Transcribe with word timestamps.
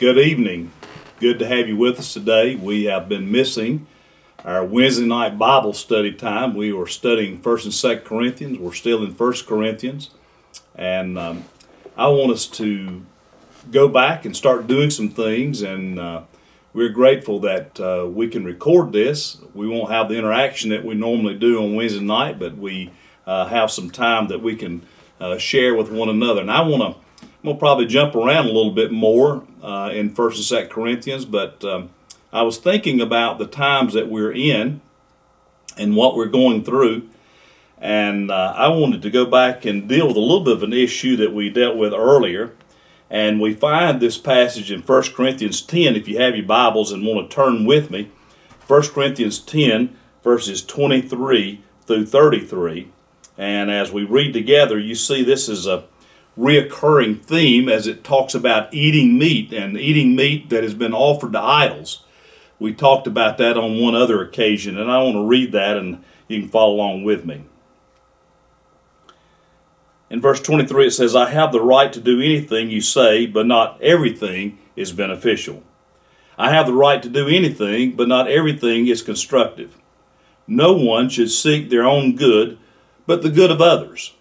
Good 0.00 0.16
evening. 0.16 0.72
Good 1.18 1.38
to 1.40 1.46
have 1.46 1.68
you 1.68 1.76
with 1.76 1.98
us 1.98 2.14
today. 2.14 2.54
We 2.54 2.84
have 2.84 3.06
been 3.06 3.30
missing 3.30 3.86
our 4.46 4.64
Wednesday 4.64 5.04
night 5.04 5.38
Bible 5.38 5.74
study 5.74 6.10
time. 6.10 6.54
We 6.54 6.72
were 6.72 6.86
studying 6.86 7.36
First 7.36 7.66
and 7.66 7.74
Second 7.74 8.06
Corinthians. 8.06 8.58
We're 8.58 8.72
still 8.72 9.04
in 9.04 9.14
First 9.14 9.46
Corinthians, 9.46 10.08
and 10.74 11.18
um, 11.18 11.44
I 11.98 12.08
want 12.08 12.32
us 12.32 12.46
to 12.46 13.04
go 13.70 13.88
back 13.88 14.24
and 14.24 14.34
start 14.34 14.66
doing 14.66 14.88
some 14.88 15.10
things. 15.10 15.60
And 15.60 15.98
uh, 16.00 16.22
we're 16.72 16.88
grateful 16.88 17.38
that 17.40 17.78
uh, 17.78 18.08
we 18.08 18.28
can 18.28 18.42
record 18.42 18.92
this. 18.94 19.36
We 19.52 19.68
won't 19.68 19.90
have 19.90 20.08
the 20.08 20.16
interaction 20.16 20.70
that 20.70 20.82
we 20.82 20.94
normally 20.94 21.34
do 21.34 21.62
on 21.62 21.74
Wednesday 21.74 22.00
night, 22.00 22.38
but 22.38 22.56
we 22.56 22.90
uh, 23.26 23.48
have 23.48 23.70
some 23.70 23.90
time 23.90 24.28
that 24.28 24.40
we 24.40 24.56
can 24.56 24.80
uh, 25.20 25.36
share 25.36 25.74
with 25.74 25.92
one 25.92 26.08
another. 26.08 26.40
And 26.40 26.50
I 26.50 26.62
want 26.62 26.94
to. 26.96 27.09
Gonna 27.42 27.56
probably 27.56 27.86
jump 27.86 28.14
around 28.14 28.46
a 28.46 28.52
little 28.52 28.72
bit 28.72 28.92
more 28.92 29.44
uh, 29.62 29.90
in 29.94 30.14
First 30.14 30.36
and 30.36 30.44
Second 30.44 30.70
Corinthians, 30.70 31.24
but 31.24 31.64
um, 31.64 31.88
I 32.32 32.42
was 32.42 32.58
thinking 32.58 33.00
about 33.00 33.38
the 33.38 33.46
times 33.46 33.94
that 33.94 34.08
we're 34.08 34.32
in 34.32 34.82
and 35.78 35.96
what 35.96 36.16
we're 36.16 36.26
going 36.26 36.64
through, 36.64 37.08
and 37.78 38.30
uh, 38.30 38.52
I 38.54 38.68
wanted 38.68 39.00
to 39.02 39.10
go 39.10 39.24
back 39.24 39.64
and 39.64 39.88
deal 39.88 40.06
with 40.06 40.16
a 40.16 40.20
little 40.20 40.44
bit 40.44 40.52
of 40.52 40.62
an 40.62 40.74
issue 40.74 41.16
that 41.16 41.32
we 41.32 41.48
dealt 41.48 41.76
with 41.76 41.94
earlier. 41.94 42.52
And 43.08 43.40
we 43.40 43.54
find 43.54 44.00
this 44.00 44.18
passage 44.18 44.70
in 44.70 44.82
1 44.82 45.02
Corinthians 45.14 45.62
10, 45.62 45.96
if 45.96 46.06
you 46.06 46.20
have 46.20 46.36
your 46.36 46.46
Bibles 46.46 46.92
and 46.92 47.04
want 47.04 47.28
to 47.28 47.34
turn 47.34 47.64
with 47.64 47.90
me. 47.90 48.10
1 48.68 48.82
Corinthians 48.88 49.40
10, 49.40 49.96
verses 50.22 50.64
23 50.64 51.60
through 51.86 52.06
33. 52.06 52.88
And 53.36 53.70
as 53.70 53.90
we 53.90 54.04
read 54.04 54.32
together, 54.32 54.78
you 54.78 54.94
see 54.94 55.24
this 55.24 55.48
is 55.48 55.66
a 55.66 55.84
reoccurring 56.38 57.22
theme 57.22 57.68
as 57.68 57.86
it 57.86 58.04
talks 58.04 58.34
about 58.34 58.72
eating 58.72 59.18
meat 59.18 59.52
and 59.52 59.78
eating 59.78 60.16
meat 60.16 60.48
that 60.50 60.62
has 60.62 60.74
been 60.74 60.94
offered 60.94 61.32
to 61.32 61.40
idols. 61.40 62.04
We 62.58 62.74
talked 62.74 63.06
about 63.06 63.38
that 63.38 63.56
on 63.56 63.80
one 63.80 63.94
other 63.94 64.22
occasion, 64.22 64.78
and 64.78 64.90
I 64.90 65.02
want 65.02 65.16
to 65.16 65.26
read 65.26 65.52
that 65.52 65.76
and 65.76 66.04
you 66.28 66.40
can 66.40 66.48
follow 66.48 66.74
along 66.74 67.04
with 67.04 67.24
me. 67.24 67.44
In 70.10 70.20
verse 70.20 70.40
23, 70.40 70.88
it 70.88 70.90
says, 70.90 71.14
I 71.14 71.30
have 71.30 71.52
the 71.52 71.60
right 71.60 71.92
to 71.92 72.00
do 72.00 72.20
anything 72.20 72.70
you 72.70 72.80
say, 72.80 73.26
but 73.26 73.46
not 73.46 73.80
everything 73.80 74.58
is 74.74 74.92
beneficial. 74.92 75.62
I 76.36 76.50
have 76.50 76.66
the 76.66 76.72
right 76.72 77.02
to 77.02 77.08
do 77.08 77.28
anything, 77.28 77.92
but 77.92 78.08
not 78.08 78.28
everything 78.28 78.88
is 78.88 79.02
constructive. 79.02 79.76
No 80.46 80.72
one 80.72 81.08
should 81.08 81.30
seek 81.30 81.70
their 81.70 81.84
own 81.84 82.16
good, 82.16 82.58
but 83.06 83.22
the 83.22 83.30
good 83.30 83.50
of 83.50 83.60
others. 83.60 84.14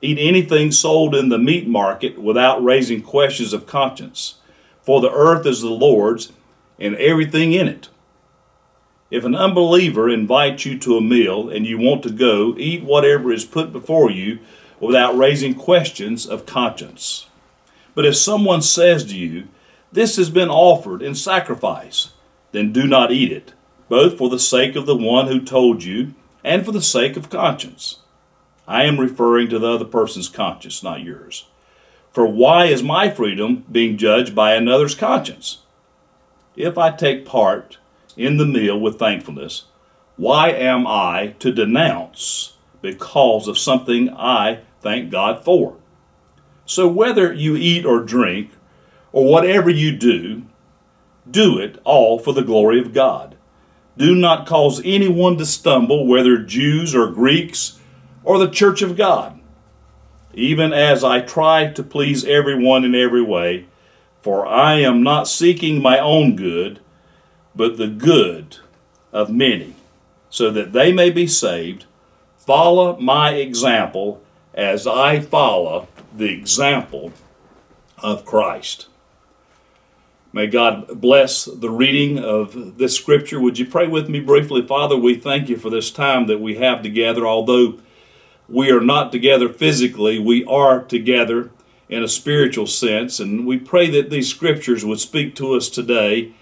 Eat 0.00 0.18
anything 0.20 0.70
sold 0.70 1.14
in 1.14 1.28
the 1.28 1.38
meat 1.38 1.66
market 1.66 2.18
without 2.18 2.62
raising 2.62 3.02
questions 3.02 3.52
of 3.52 3.66
conscience, 3.66 4.36
for 4.82 5.00
the 5.00 5.10
earth 5.10 5.44
is 5.44 5.60
the 5.60 5.70
Lord's 5.70 6.32
and 6.78 6.94
everything 6.96 7.52
in 7.52 7.66
it. 7.66 7.88
If 9.10 9.24
an 9.24 9.34
unbeliever 9.34 10.08
invites 10.08 10.66
you 10.66 10.78
to 10.78 10.96
a 10.96 11.00
meal 11.00 11.48
and 11.48 11.66
you 11.66 11.78
want 11.78 12.02
to 12.04 12.10
go, 12.10 12.54
eat 12.58 12.84
whatever 12.84 13.32
is 13.32 13.44
put 13.44 13.72
before 13.72 14.10
you 14.10 14.38
without 14.80 15.16
raising 15.16 15.54
questions 15.54 16.26
of 16.26 16.46
conscience. 16.46 17.26
But 17.94 18.06
if 18.06 18.16
someone 18.16 18.62
says 18.62 19.04
to 19.06 19.16
you, 19.16 19.48
This 19.90 20.16
has 20.16 20.30
been 20.30 20.50
offered 20.50 21.02
in 21.02 21.14
sacrifice, 21.14 22.10
then 22.52 22.72
do 22.72 22.86
not 22.86 23.10
eat 23.10 23.32
it, 23.32 23.54
both 23.88 24.18
for 24.18 24.28
the 24.28 24.38
sake 24.38 24.76
of 24.76 24.86
the 24.86 24.96
one 24.96 25.26
who 25.26 25.40
told 25.40 25.82
you 25.82 26.14
and 26.44 26.64
for 26.64 26.72
the 26.72 26.82
sake 26.82 27.16
of 27.16 27.30
conscience. 27.30 27.98
I 28.68 28.84
am 28.84 29.00
referring 29.00 29.48
to 29.48 29.58
the 29.58 29.66
other 29.66 29.86
person's 29.86 30.28
conscience, 30.28 30.82
not 30.82 31.02
yours. 31.02 31.46
For 32.12 32.26
why 32.26 32.66
is 32.66 32.82
my 32.82 33.08
freedom 33.08 33.64
being 33.72 33.96
judged 33.96 34.34
by 34.34 34.52
another's 34.52 34.94
conscience? 34.94 35.62
If 36.54 36.76
I 36.76 36.90
take 36.90 37.24
part 37.24 37.78
in 38.14 38.36
the 38.36 38.44
meal 38.44 38.78
with 38.78 38.98
thankfulness, 38.98 39.64
why 40.16 40.50
am 40.50 40.86
I 40.86 41.34
to 41.38 41.50
denounce 41.50 42.56
because 42.82 43.48
of 43.48 43.56
something 43.56 44.10
I 44.10 44.60
thank 44.82 45.10
God 45.10 45.42
for? 45.44 45.76
So 46.66 46.86
whether 46.86 47.32
you 47.32 47.56
eat 47.56 47.86
or 47.86 48.00
drink, 48.00 48.50
or 49.12 49.24
whatever 49.24 49.70
you 49.70 49.96
do, 49.96 50.42
do 51.30 51.58
it 51.58 51.80
all 51.84 52.18
for 52.18 52.34
the 52.34 52.42
glory 52.42 52.78
of 52.78 52.92
God. 52.92 53.36
Do 53.96 54.14
not 54.14 54.46
cause 54.46 54.82
anyone 54.84 55.38
to 55.38 55.46
stumble, 55.46 56.06
whether 56.06 56.36
Jews 56.36 56.94
or 56.94 57.10
Greeks 57.10 57.78
or 58.28 58.38
the 58.38 58.50
church 58.50 58.82
of 58.82 58.94
God, 58.94 59.40
even 60.34 60.70
as 60.70 61.02
I 61.02 61.22
try 61.22 61.68
to 61.68 61.82
please 61.82 62.26
everyone 62.26 62.84
in 62.84 62.94
every 62.94 63.22
way, 63.22 63.64
for 64.20 64.46
I 64.46 64.74
am 64.80 65.02
not 65.02 65.26
seeking 65.26 65.80
my 65.80 65.98
own 65.98 66.36
good, 66.36 66.80
but 67.56 67.78
the 67.78 67.88
good 67.88 68.58
of 69.14 69.30
many, 69.30 69.76
so 70.28 70.50
that 70.50 70.74
they 70.74 70.92
may 70.92 71.08
be 71.08 71.26
saved. 71.26 71.86
Follow 72.36 72.98
my 73.00 73.30
example 73.30 74.22
as 74.52 74.86
I 74.86 75.20
follow 75.20 75.88
the 76.14 76.30
example 76.30 77.14
of 77.96 78.26
Christ. 78.26 78.88
May 80.34 80.48
God 80.48 81.00
bless 81.00 81.46
the 81.46 81.70
reading 81.70 82.18
of 82.18 82.76
this 82.76 82.94
scripture. 82.94 83.40
Would 83.40 83.58
you 83.58 83.64
pray 83.64 83.86
with 83.86 84.10
me 84.10 84.20
briefly? 84.20 84.60
Father, 84.60 84.98
we 84.98 85.14
thank 85.14 85.48
you 85.48 85.56
for 85.56 85.70
this 85.70 85.90
time 85.90 86.26
that 86.26 86.42
we 86.42 86.56
have 86.56 86.82
together, 86.82 87.26
although 87.26 87.80
we 88.48 88.70
are 88.70 88.80
not 88.80 89.12
together 89.12 89.48
physically, 89.48 90.18
we 90.18 90.44
are 90.44 90.82
together 90.82 91.50
in 91.88 92.02
a 92.02 92.08
spiritual 92.08 92.66
sense. 92.66 93.20
And 93.20 93.46
we 93.46 93.58
pray 93.58 93.90
that 93.90 94.10
these 94.10 94.28
scriptures 94.28 94.84
would 94.84 95.00
speak 95.00 95.34
to 95.36 95.54
us 95.54 95.68
today 95.68 96.32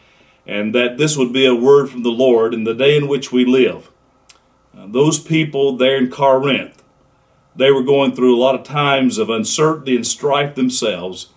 and 0.47 0.75
that 0.75 0.99
this 0.99 1.16
would 1.16 1.33
be 1.33 1.47
a 1.47 1.55
word 1.55 1.91
from 1.91 2.03
the 2.03 2.11
Lord 2.11 2.55
in 2.55 2.65
the 2.65 2.75
day 2.75 2.97
in 2.97 3.09
which 3.09 3.33
we 3.33 3.45
live. 3.45 3.91
Uh, 4.77 4.87
those 4.87 5.19
people 5.19 5.77
there 5.77 5.97
in 5.97 6.11
Corinth, 6.11 6.83
they 7.55 7.71
were 7.71 7.83
going 7.83 8.15
through 8.15 8.37
a 8.37 8.41
lot 8.41 8.55
of 8.55 8.62
times 8.62 9.19
of 9.19 9.31
uncertainty 9.31 9.97
and 9.97 10.06
strife 10.06 10.55
themselves, 10.55 11.31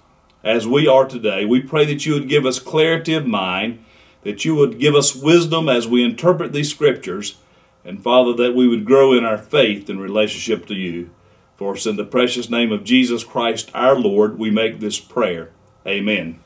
as 0.44 0.68
we 0.68 0.88
are 0.88 1.06
today. 1.06 1.46
We 1.46 1.62
pray 1.62 1.86
that 1.86 2.06
you 2.06 2.14
would 2.14 2.30
give 2.30 2.46
us 2.46 2.60
clarity 2.60 3.14
of 3.14 3.26
mind, 3.26 3.84
that 4.24 4.46
you 4.46 4.56
would 4.56 4.80
give 4.80 4.96
us 4.96 5.16
wisdom 5.16 5.68
as 5.68 5.88
we 5.88 6.04
interpret 6.04 6.54
these 6.54 6.70
scriptures 6.70 7.38
and 7.84 8.04
Father, 8.04 8.34
that 8.34 8.56
we 8.56 8.68
would 8.68 8.86
grow 8.86 9.14
in 9.14 9.24
our 9.24 9.38
faith 9.38 9.90
in 9.90 10.00
relationship 10.00 10.66
to 10.68 10.76
you. 10.76 11.10
For 11.56 11.74
us 11.74 11.86
in 11.86 11.98
the 11.98 12.06
precious 12.06 12.50
name 12.50 12.72
of 12.72 12.84
Jesus 12.84 13.24
Christ 13.24 13.70
our 13.74 13.98
Lord, 13.98 14.40
we 14.40 14.50
make 14.50 14.80
this 14.80 15.00
prayer. 15.00 15.52
Amen. 15.86 16.40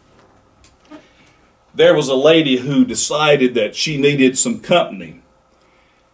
There 1.76 1.96
was 1.96 2.08
a 2.08 2.16
lady 2.16 2.58
who 2.58 2.86
decided 2.86 3.56
that 3.56 3.76
she 3.76 3.98
needed 3.98 4.38
some 4.38 4.60
company. 4.60 5.22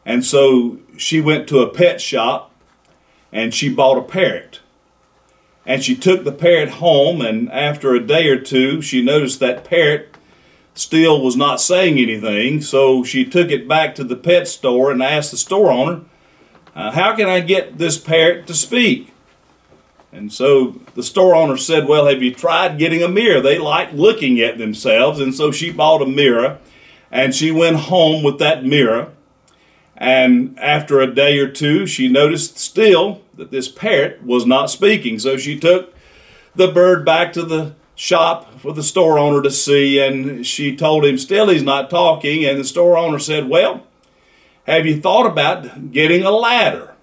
And 0.05 0.25
so 0.25 0.79
she 0.97 1.21
went 1.21 1.47
to 1.49 1.59
a 1.59 1.69
pet 1.69 2.01
shop 2.01 2.51
and 3.31 3.53
she 3.53 3.69
bought 3.69 3.97
a 3.97 4.01
parrot. 4.01 4.61
And 5.65 5.83
she 5.83 5.95
took 5.95 6.23
the 6.23 6.31
parrot 6.31 6.69
home, 6.69 7.21
and 7.21 7.51
after 7.51 7.93
a 7.93 8.05
day 8.05 8.27
or 8.29 8.39
two, 8.39 8.81
she 8.81 9.03
noticed 9.03 9.39
that 9.39 9.63
parrot 9.63 10.08
still 10.79 11.21
was 11.21 11.35
not 11.35 11.59
saying 11.59 11.97
anything, 11.99 12.61
so 12.61 13.03
she 13.03 13.25
took 13.25 13.51
it 13.51 13.67
back 13.67 13.95
to 13.95 14.03
the 14.03 14.15
pet 14.15 14.47
store 14.47 14.91
and 14.91 15.03
asked 15.03 15.31
the 15.31 15.37
store 15.37 15.71
owner, 15.71 16.01
uh, 16.75 16.91
How 16.91 17.15
can 17.15 17.27
I 17.27 17.41
get 17.41 17.77
this 17.77 17.97
parrot 17.97 18.47
to 18.47 18.53
speak? 18.53 19.13
And 20.11 20.33
so 20.33 20.79
the 20.95 21.03
store 21.03 21.35
owner 21.35 21.57
said, 21.57 21.87
Well, 21.87 22.07
have 22.07 22.23
you 22.23 22.33
tried 22.33 22.79
getting 22.79 23.03
a 23.03 23.07
mirror? 23.07 23.41
They 23.41 23.59
like 23.59 23.93
looking 23.93 24.39
at 24.39 24.57
themselves. 24.57 25.19
And 25.19 25.35
so 25.35 25.51
she 25.51 25.71
bought 25.71 26.01
a 26.01 26.07
mirror 26.07 26.59
and 27.11 27.35
she 27.35 27.51
went 27.51 27.77
home 27.77 28.23
with 28.23 28.39
that 28.39 28.65
mirror. 28.65 29.11
And 29.95 30.57
after 30.57 30.99
a 30.99 31.13
day 31.13 31.37
or 31.39 31.49
two, 31.49 31.85
she 31.85 32.07
noticed 32.07 32.57
still 32.57 33.21
that 33.35 33.51
this 33.51 33.67
parrot 33.67 34.23
was 34.23 34.45
not 34.45 34.69
speaking. 34.69 35.19
So 35.19 35.37
she 35.37 35.59
took 35.59 35.93
the 36.55 36.71
bird 36.71 37.05
back 37.05 37.33
to 37.33 37.43
the 37.43 37.75
shop 37.99 38.57
for 38.61 38.71
the 38.71 38.81
store 38.81 39.19
owner 39.19 39.41
to 39.41 39.51
see, 39.51 39.99
and 39.99 40.47
she 40.47 40.73
told 40.73 41.03
him 41.03 41.17
still 41.17 41.49
he's 41.49 41.61
not 41.61 41.89
talking. 41.89 42.45
And 42.45 42.57
the 42.57 42.63
store 42.63 42.97
owner 42.97 43.19
said, 43.19 43.49
Well, 43.49 43.85
have 44.65 44.85
you 44.85 45.01
thought 45.01 45.25
about 45.25 45.91
getting 45.91 46.23
a 46.23 46.31
ladder? 46.31 46.95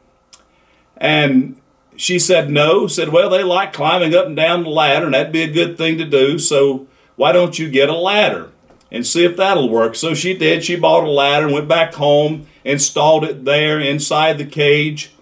And 0.96 1.60
she 1.96 2.18
said, 2.18 2.48
No. 2.48 2.86
Said, 2.86 3.10
Well, 3.10 3.28
they 3.28 3.42
like 3.42 3.74
climbing 3.74 4.14
up 4.14 4.24
and 4.24 4.34
down 4.34 4.62
the 4.62 4.70
ladder, 4.70 5.04
and 5.04 5.14
that'd 5.14 5.32
be 5.32 5.42
a 5.42 5.52
good 5.52 5.76
thing 5.76 5.98
to 5.98 6.06
do. 6.06 6.38
So 6.38 6.86
why 7.16 7.30
don't 7.32 7.58
you 7.58 7.68
get 7.68 7.90
a 7.90 7.94
ladder 7.94 8.50
and 8.90 9.06
see 9.06 9.22
if 9.22 9.36
that'll 9.36 9.68
work? 9.68 9.96
So 9.96 10.14
she 10.14 10.32
did. 10.32 10.64
She 10.64 10.76
bought 10.76 11.04
a 11.04 11.10
ladder 11.10 11.44
and 11.44 11.54
went 11.54 11.68
back 11.68 11.92
home, 11.92 12.46
installed 12.64 13.24
it 13.24 13.44
there 13.44 13.78
inside 13.78 14.38
the 14.38 14.46
cage, 14.46 15.12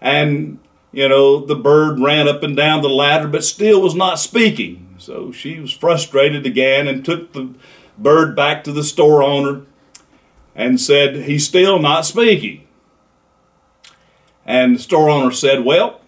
and 0.00 0.60
you 0.92 1.08
know, 1.08 1.44
the 1.44 1.56
bird 1.56 1.98
ran 1.98 2.28
up 2.28 2.44
and 2.44 2.56
down 2.56 2.80
the 2.80 2.88
ladder, 2.88 3.26
but 3.26 3.44
still 3.44 3.82
was 3.82 3.96
not 3.96 4.20
speaking. 4.20 4.85
So 4.98 5.32
she 5.32 5.60
was 5.60 5.72
frustrated 5.72 6.46
again 6.46 6.86
and 6.86 7.04
took 7.04 7.32
the 7.32 7.54
bird 7.98 8.34
back 8.34 8.64
to 8.64 8.72
the 8.72 8.84
store 8.84 9.22
owner 9.22 9.62
and 10.54 10.80
said, 10.80 11.24
He's 11.24 11.46
still 11.46 11.78
not 11.78 12.06
speaking. 12.06 12.66
And 14.44 14.76
the 14.76 14.80
store 14.80 15.10
owner 15.10 15.32
said, 15.32 15.64
Well, 15.64 16.00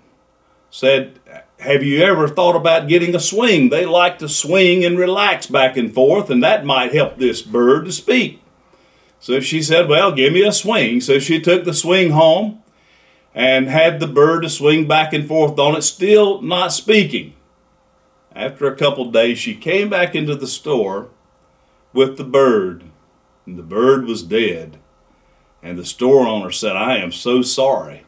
said, 0.70 1.18
have 1.60 1.82
you 1.82 2.02
ever 2.02 2.28
thought 2.28 2.54
about 2.54 2.88
getting 2.88 3.14
a 3.14 3.20
swing? 3.20 3.68
They 3.68 3.84
like 3.84 4.18
to 4.20 4.28
swing 4.28 4.84
and 4.84 4.96
relax 4.96 5.46
back 5.48 5.76
and 5.76 5.92
forth, 5.92 6.30
and 6.30 6.42
that 6.42 6.64
might 6.64 6.94
help 6.94 7.18
this 7.18 7.42
bird 7.42 7.86
to 7.86 7.92
speak. 7.92 8.40
So 9.18 9.40
she 9.40 9.62
said, 9.62 9.88
Well, 9.88 10.12
give 10.12 10.32
me 10.32 10.42
a 10.42 10.52
swing. 10.52 11.00
So 11.00 11.18
she 11.18 11.40
took 11.40 11.64
the 11.64 11.74
swing 11.74 12.10
home 12.10 12.62
and 13.34 13.68
had 13.68 13.98
the 13.98 14.06
bird 14.06 14.42
to 14.42 14.48
swing 14.48 14.86
back 14.86 15.12
and 15.12 15.26
forth 15.26 15.58
on 15.58 15.76
it, 15.76 15.82
still 15.82 16.40
not 16.42 16.72
speaking. 16.72 17.34
After 18.38 18.68
a 18.68 18.76
couple 18.76 19.10
days, 19.10 19.36
she 19.36 19.56
came 19.56 19.88
back 19.88 20.14
into 20.14 20.36
the 20.36 20.46
store 20.46 21.08
with 21.92 22.16
the 22.16 22.24
bird, 22.24 22.84
and 23.44 23.58
the 23.58 23.64
bird 23.64 24.04
was 24.04 24.22
dead. 24.22 24.78
And 25.60 25.76
the 25.76 25.84
store 25.84 26.24
owner 26.24 26.52
said, 26.52 26.76
I 26.76 26.98
am 26.98 27.10
so 27.10 27.42
sorry. 27.42 28.04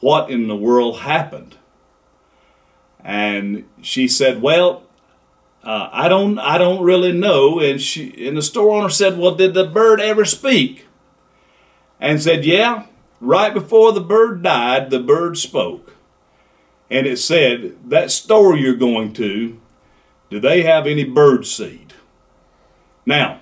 What 0.00 0.30
in 0.30 0.48
the 0.48 0.56
world 0.56 1.00
happened? 1.02 1.58
And 3.04 3.66
she 3.80 4.08
said, 4.08 4.42
Well, 4.42 4.82
uh, 5.62 5.88
I 5.92 6.08
don't 6.08 6.40
I 6.40 6.58
don't 6.58 6.82
really 6.82 7.12
know. 7.12 7.60
And 7.60 7.80
she 7.80 8.26
and 8.26 8.36
the 8.36 8.42
store 8.42 8.76
owner 8.76 8.90
said, 8.90 9.16
Well, 9.16 9.36
did 9.36 9.54
the 9.54 9.64
bird 9.64 10.00
ever 10.00 10.24
speak? 10.24 10.86
And 12.00 12.20
said, 12.20 12.44
Yeah, 12.44 12.86
right 13.20 13.54
before 13.54 13.92
the 13.92 14.00
bird 14.00 14.42
died, 14.42 14.90
the 14.90 14.98
bird 14.98 15.38
spoke. 15.38 15.94
And 16.90 17.06
it 17.06 17.18
said, 17.18 17.76
That 17.88 18.10
store 18.10 18.56
you're 18.56 18.74
going 18.74 19.12
to, 19.14 19.60
do 20.28 20.40
they 20.40 20.62
have 20.62 20.86
any 20.86 21.04
bird 21.04 21.46
seed? 21.46 21.94
Now, 23.06 23.40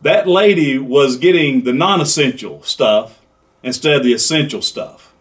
that 0.00 0.28
lady 0.28 0.78
was 0.78 1.16
getting 1.16 1.64
the 1.64 1.72
non 1.72 2.00
essential 2.00 2.62
stuff 2.62 3.20
instead 3.62 3.96
of 3.96 4.04
the 4.04 4.12
essential 4.12 4.62
stuff. 4.62 5.12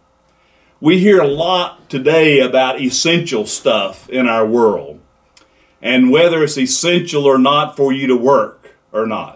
We 0.80 1.00
hear 1.00 1.22
a 1.22 1.28
lot 1.28 1.90
today 1.90 2.40
about 2.40 2.82
essential 2.82 3.46
stuff 3.46 4.10
in 4.10 4.28
our 4.28 4.46
world 4.46 5.00
and 5.82 6.12
whether 6.12 6.44
it's 6.44 6.58
essential 6.58 7.26
or 7.26 7.38
not 7.38 7.76
for 7.76 7.94
you 7.94 8.08
to 8.08 8.16
work 8.16 8.76
or 8.92 9.08
not. 9.08 9.35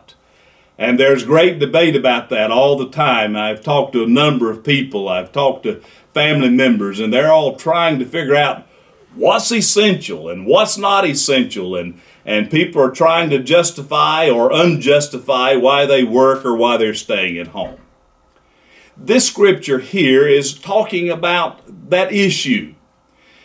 And 0.79 0.97
there's 0.97 1.25
great 1.25 1.59
debate 1.59 1.97
about 1.97 2.29
that 2.29 2.51
all 2.51 2.77
the 2.77 2.89
time. 2.89 3.35
I've 3.35 3.61
talked 3.61 3.91
to 3.93 4.03
a 4.03 4.07
number 4.07 4.49
of 4.49 4.63
people, 4.63 5.09
I've 5.09 5.33
talked 5.33 5.63
to 5.63 5.81
family 6.13 6.49
members, 6.49 7.01
and 7.01 7.11
they're 7.11 7.33
all 7.33 7.57
trying 7.57 7.99
to 7.99 8.05
figure 8.05 8.35
out 8.35 8.65
what's 9.13 9.51
essential 9.51 10.29
and 10.29 10.45
what's 10.45 10.77
not 10.77 11.05
essential. 11.05 11.75
And, 11.75 11.99
and 12.25 12.49
people 12.49 12.81
are 12.81 12.91
trying 12.91 13.29
to 13.31 13.39
justify 13.39 14.29
or 14.29 14.51
unjustify 14.51 15.59
why 15.59 15.85
they 15.85 16.05
work 16.05 16.45
or 16.45 16.55
why 16.55 16.77
they're 16.77 16.93
staying 16.93 17.37
at 17.37 17.47
home. 17.47 17.81
This 18.95 19.27
scripture 19.27 19.79
here 19.79 20.25
is 20.29 20.57
talking 20.57 21.09
about 21.09 21.89
that 21.89 22.13
issue. 22.13 22.73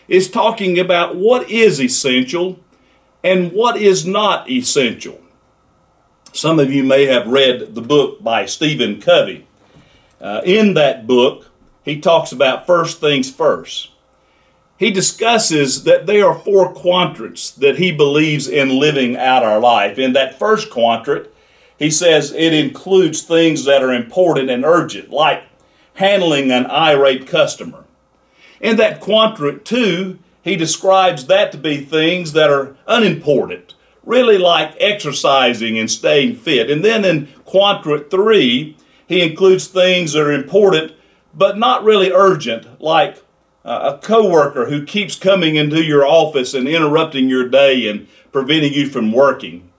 It's 0.07 0.29
talking 0.29 0.79
about 0.79 1.17
what 1.17 1.51
is 1.51 1.81
essential 1.81 2.61
and 3.25 3.51
what 3.51 3.77
is 3.77 4.07
not 4.07 4.49
essential. 4.49 5.21
Some 6.35 6.59
of 6.59 6.73
you 6.73 6.83
may 6.83 7.07
have 7.07 7.29
read 7.29 7.77
the 7.77 7.81
book 7.81 8.21
by 8.21 8.47
Stephen 8.47 9.01
Covey. 9.01 9.47
Uh, 10.21 10.41
in 10.45 10.75
that 10.75 11.07
book, 11.07 11.49
he 11.85 12.01
talks 12.01 12.33
about 12.33 12.67
first 12.67 12.99
things 12.99 13.31
first. 13.31 13.93
He 14.77 14.91
discusses 14.91 15.85
that 15.85 16.07
there 16.07 16.27
are 16.27 16.37
four 16.41 16.73
quadrants 16.73 17.53
that 17.53 17.79
he 17.79 17.93
believes 17.93 18.49
in 18.49 18.81
living 18.81 19.17
out 19.17 19.45
our 19.45 19.61
life. 19.61 19.97
In 19.97 20.13
that 20.15 20.37
first 20.37 20.71
quadrant, 20.71 21.29
he 21.79 21.89
says 21.89 22.33
it 22.33 22.53
includes 22.53 23.23
things 23.23 23.65
that 23.67 23.85
are 23.85 23.93
important 23.93 24.51
and 24.51 24.65
urgent, 24.65 25.11
like 25.11 25.45
handling 25.95 26.51
an 26.51 26.67
irate 26.67 27.29
customer. 27.29 27.85
In 28.61 28.77
that 28.79 29.01
quadrant 29.01 29.65
two, 29.65 30.19
he 30.43 30.57
describes 30.57 31.27
that 31.27 31.53
to 31.53 31.59
be 31.59 31.77
things 31.85 32.33
that 32.33 32.51
are 32.51 32.77
unimportant, 32.89 33.74
really 34.07 34.39
like 34.39 34.75
exercising 34.81 35.79
and 35.79 35.91
staying 35.91 36.37
fit. 36.37 36.71
And 36.71 36.85
then 36.85 37.05
in 37.05 37.29
quadrant 37.45 38.11
three, 38.11 38.77
he 39.07 39.23
includes 39.23 39.67
things 39.67 40.13
that 40.13 40.23
are 40.23 40.33
important 40.33 40.93
but 41.37 41.59
not 41.59 41.85
really 41.85 42.13
urgent, 42.13 42.81
like 42.81 43.23
a 43.65 43.99
coworker 44.03 44.67
who 44.67 44.85
keeps 44.85 45.17
coming 45.17 45.57
into 45.57 45.83
your 45.83 46.07
office 46.07 46.55
and 46.55 46.69
interrupting 46.69 47.29
your 47.29 47.49
day 47.49 47.89
and 47.89 48.07
preventing 48.31 48.73
you 48.73 48.89
from 48.89 49.11
working. 49.11 49.71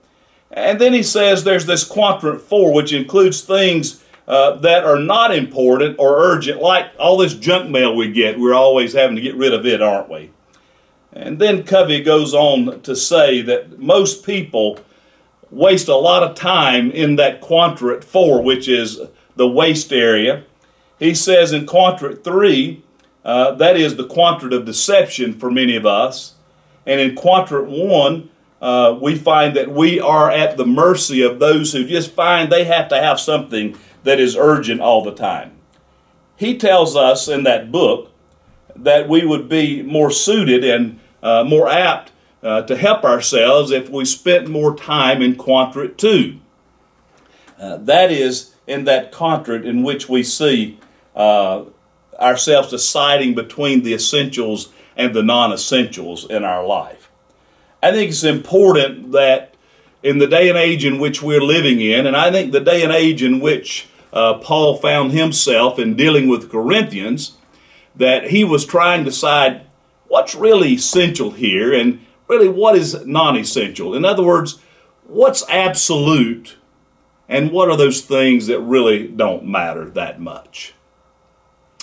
And 0.50 0.80
then 0.80 0.92
he 0.92 1.02
says 1.02 1.44
there's 1.44 1.66
this 1.66 1.84
quadrant 1.84 2.40
four, 2.40 2.72
which 2.72 2.92
includes 2.92 3.42
things 3.42 4.04
uh, 4.26 4.56
that 4.56 4.84
are 4.84 4.98
not 4.98 5.34
important 5.34 5.98
or 5.98 6.18
urgent, 6.18 6.60
like 6.60 6.90
all 6.98 7.16
this 7.16 7.34
junk 7.34 7.70
mail 7.70 7.94
we 7.94 8.10
get. 8.10 8.40
We're 8.40 8.54
always 8.54 8.92
having 8.92 9.16
to 9.16 9.22
get 9.22 9.36
rid 9.36 9.54
of 9.54 9.64
it, 9.66 9.80
aren't 9.80 10.10
we? 10.10 10.30
And 11.16 11.38
then 11.38 11.64
Covey 11.64 12.02
goes 12.02 12.34
on 12.34 12.82
to 12.82 12.94
say 12.94 13.40
that 13.42 13.78
most 13.78 14.24
people 14.24 14.78
waste 15.50 15.88
a 15.88 15.96
lot 15.96 16.22
of 16.22 16.36
time 16.36 16.90
in 16.90 17.16
that 17.16 17.40
quadrant 17.40 18.04
four, 18.04 18.42
which 18.42 18.68
is 18.68 19.00
the 19.34 19.48
waste 19.48 19.92
area. 19.92 20.44
He 20.98 21.14
says 21.14 21.52
in 21.52 21.66
quadrant 21.66 22.22
three, 22.22 22.84
uh, 23.24 23.52
that 23.52 23.76
is 23.76 23.96
the 23.96 24.06
quadrant 24.06 24.52
of 24.52 24.66
deception 24.66 25.32
for 25.32 25.50
many 25.50 25.74
of 25.74 25.86
us. 25.86 26.34
And 26.84 27.00
in 27.00 27.14
quadrant 27.14 27.70
one, 27.70 28.28
uh, 28.60 28.98
we 29.00 29.16
find 29.16 29.56
that 29.56 29.70
we 29.70 29.98
are 29.98 30.30
at 30.30 30.56
the 30.56 30.66
mercy 30.66 31.22
of 31.22 31.38
those 31.38 31.72
who 31.72 31.86
just 31.86 32.12
find 32.12 32.52
they 32.52 32.64
have 32.64 32.88
to 32.88 33.00
have 33.00 33.18
something 33.18 33.76
that 34.04 34.20
is 34.20 34.36
urgent 34.36 34.80
all 34.80 35.02
the 35.02 35.14
time. 35.14 35.52
He 36.36 36.58
tells 36.58 36.94
us 36.94 37.26
in 37.26 37.44
that 37.44 37.72
book 37.72 38.12
that 38.74 39.08
we 39.08 39.24
would 39.24 39.48
be 39.48 39.82
more 39.82 40.10
suited 40.10 40.62
and 40.62 41.00
uh, 41.22 41.44
more 41.44 41.68
apt 41.68 42.12
uh, 42.42 42.62
to 42.62 42.76
help 42.76 43.04
ourselves 43.04 43.70
if 43.70 43.88
we 43.88 44.04
spent 44.04 44.48
more 44.48 44.76
time 44.76 45.22
in 45.22 45.36
quadrant 45.36 45.98
two. 45.98 46.38
Uh, 47.58 47.76
that 47.76 48.10
is 48.10 48.54
in 48.66 48.84
that 48.84 49.12
quadrant 49.12 49.64
in 49.64 49.82
which 49.82 50.08
we 50.08 50.22
see 50.22 50.78
uh, 51.14 51.64
ourselves 52.20 52.70
deciding 52.70 53.34
between 53.34 53.82
the 53.82 53.94
essentials 53.94 54.72
and 54.96 55.14
the 55.14 55.22
non 55.22 55.52
essentials 55.52 56.28
in 56.28 56.44
our 56.44 56.66
life. 56.66 57.10
I 57.82 57.92
think 57.92 58.10
it's 58.10 58.24
important 58.24 59.12
that 59.12 59.54
in 60.02 60.18
the 60.18 60.26
day 60.26 60.48
and 60.48 60.58
age 60.58 60.84
in 60.84 60.98
which 60.98 61.22
we're 61.22 61.42
living 61.42 61.80
in, 61.80 62.06
and 62.06 62.16
I 62.16 62.30
think 62.30 62.52
the 62.52 62.60
day 62.60 62.82
and 62.82 62.92
age 62.92 63.22
in 63.22 63.40
which 63.40 63.88
uh, 64.12 64.34
Paul 64.34 64.76
found 64.76 65.12
himself 65.12 65.78
in 65.78 65.96
dealing 65.96 66.28
with 66.28 66.50
Corinthians, 66.50 67.36
that 67.94 68.30
he 68.30 68.44
was 68.44 68.64
trying 68.64 69.00
to 69.00 69.10
decide 69.10 69.65
what's 70.08 70.34
really 70.34 70.74
essential 70.74 71.32
here 71.32 71.72
and 71.72 72.04
really 72.28 72.48
what 72.48 72.76
is 72.76 73.04
non 73.06 73.36
essential. 73.36 73.94
In 73.94 74.04
other 74.04 74.22
words, 74.22 74.58
what's 75.04 75.48
absolute 75.48 76.56
and 77.28 77.50
what 77.50 77.70
are 77.70 77.76
those 77.76 78.02
things 78.02 78.46
that 78.46 78.60
really 78.60 79.08
don't 79.08 79.44
matter 79.44 79.88
that 79.90 80.20
much. 80.20 80.74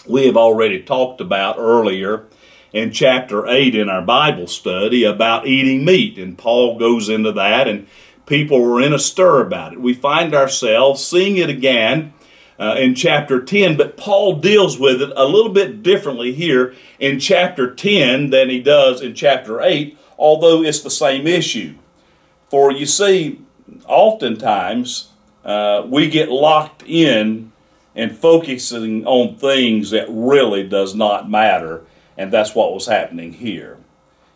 We 0.08 0.26
have 0.26 0.38
already 0.38 0.82
talked 0.82 1.22
about 1.22 1.58
earlier 1.58 2.26
in 2.72 2.92
chapter 2.92 3.48
8 3.48 3.76
in 3.76 3.90
our 3.90 4.02
Bible 4.02 4.48
study 4.48 5.04
about 5.04 5.48
eating 5.48 5.86
meat, 5.86 6.18
and 6.18 6.38
Paul 6.38 6.78
goes 6.78 7.08
into 7.08 7.32
that, 7.34 7.68
and 7.68 7.88
people 8.26 8.62
were 8.62 8.82
in 8.82 8.94
a 8.94 9.00
stir 9.00 9.42
about 9.42 9.74
it. 9.74 9.82
We 9.82 9.94
find 9.94 10.34
ourselves 10.34 11.06
seeing 11.06 11.38
it 11.38 11.50
again 11.50 12.14
uh, 12.64 12.76
in 12.76 12.96
chapter 12.96 13.44
10, 13.44 13.76
but 13.76 13.98
Paul 13.98 14.38
deals 14.38 14.80
with 14.80 15.02
it 15.02 15.12
a 15.18 15.26
little 15.26 15.52
bit 15.52 15.84
differently 15.84 16.32
here 16.32 16.74
in 16.98 17.20
chapter 17.20 17.74
10 17.74 18.30
than 18.30 18.50
he 18.50 18.62
does 18.62 19.02
in 19.02 19.14
chapter 19.14 19.62
8, 19.62 19.98
although 20.18 20.64
it's 20.64 20.80
the 20.80 20.90
same 20.90 21.28
issue. 21.28 21.76
For 22.50 22.72
you 22.72 22.86
see, 22.86 23.42
oftentimes 23.86 25.10
uh, 25.44 25.86
we 25.90 26.10
get 26.10 26.30
locked 26.30 26.84
in 26.88 27.52
and 27.96 28.18
focusing 28.18 29.06
on 29.06 29.36
things 29.36 29.90
that 29.90 30.08
really 30.08 30.66
does 30.66 30.96
not 30.96 31.30
matter, 31.30 31.84
and 32.18 32.32
that's 32.32 32.56
what 32.56 32.74
was 32.74 32.86
happening 32.86 33.34
here. 33.34 33.78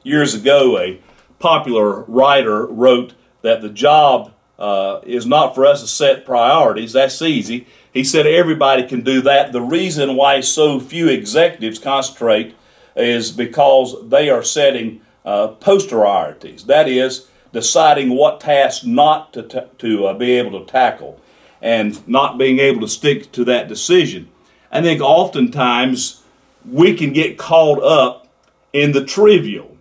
Years 0.03 0.33
ago, 0.33 0.77
a 0.77 0.99
popular 1.39 2.01
writer 2.01 2.65
wrote 2.65 3.13
that 3.41 3.61
the 3.61 3.69
job 3.69 4.33
uh, 4.59 4.99
is 5.03 5.25
not 5.25 5.55
for 5.55 5.65
us 5.65 5.81
to 5.81 5.87
set 5.87 6.25
priorities. 6.25 6.91
That's 6.91 7.21
easy. 7.21 7.67
He 7.93 8.03
said 8.03 8.27
everybody 8.27 8.87
can 8.87 9.01
do 9.01 9.21
that. 9.21 9.51
The 9.51 9.61
reason 9.61 10.15
why 10.15 10.41
so 10.41 10.79
few 10.79 11.07
executives 11.07 11.79
concentrate 11.79 12.55
is 12.95 13.31
because 13.31 13.95
they 14.09 14.29
are 14.29 14.43
setting 14.43 15.01
uh, 15.25 15.49
post 15.49 15.89
priorities. 15.89 16.65
That 16.65 16.87
is, 16.87 17.27
deciding 17.53 18.09
what 18.09 18.39
tasks 18.39 18.85
not 18.85 19.33
to, 19.33 19.43
t- 19.43 19.59
to 19.79 20.07
uh, 20.07 20.13
be 20.13 20.31
able 20.33 20.59
to 20.59 20.71
tackle 20.71 21.19
and 21.61 22.07
not 22.07 22.37
being 22.37 22.59
able 22.59 22.81
to 22.81 22.87
stick 22.87 23.31
to 23.31 23.43
that 23.45 23.67
decision. 23.67 24.29
I 24.71 24.81
think 24.81 25.01
oftentimes 25.01 26.23
we 26.69 26.95
can 26.95 27.13
get 27.13 27.37
caught 27.37 27.81
up 27.81 28.27
in 28.73 28.91
the 28.91 29.03
trivial, 29.03 29.77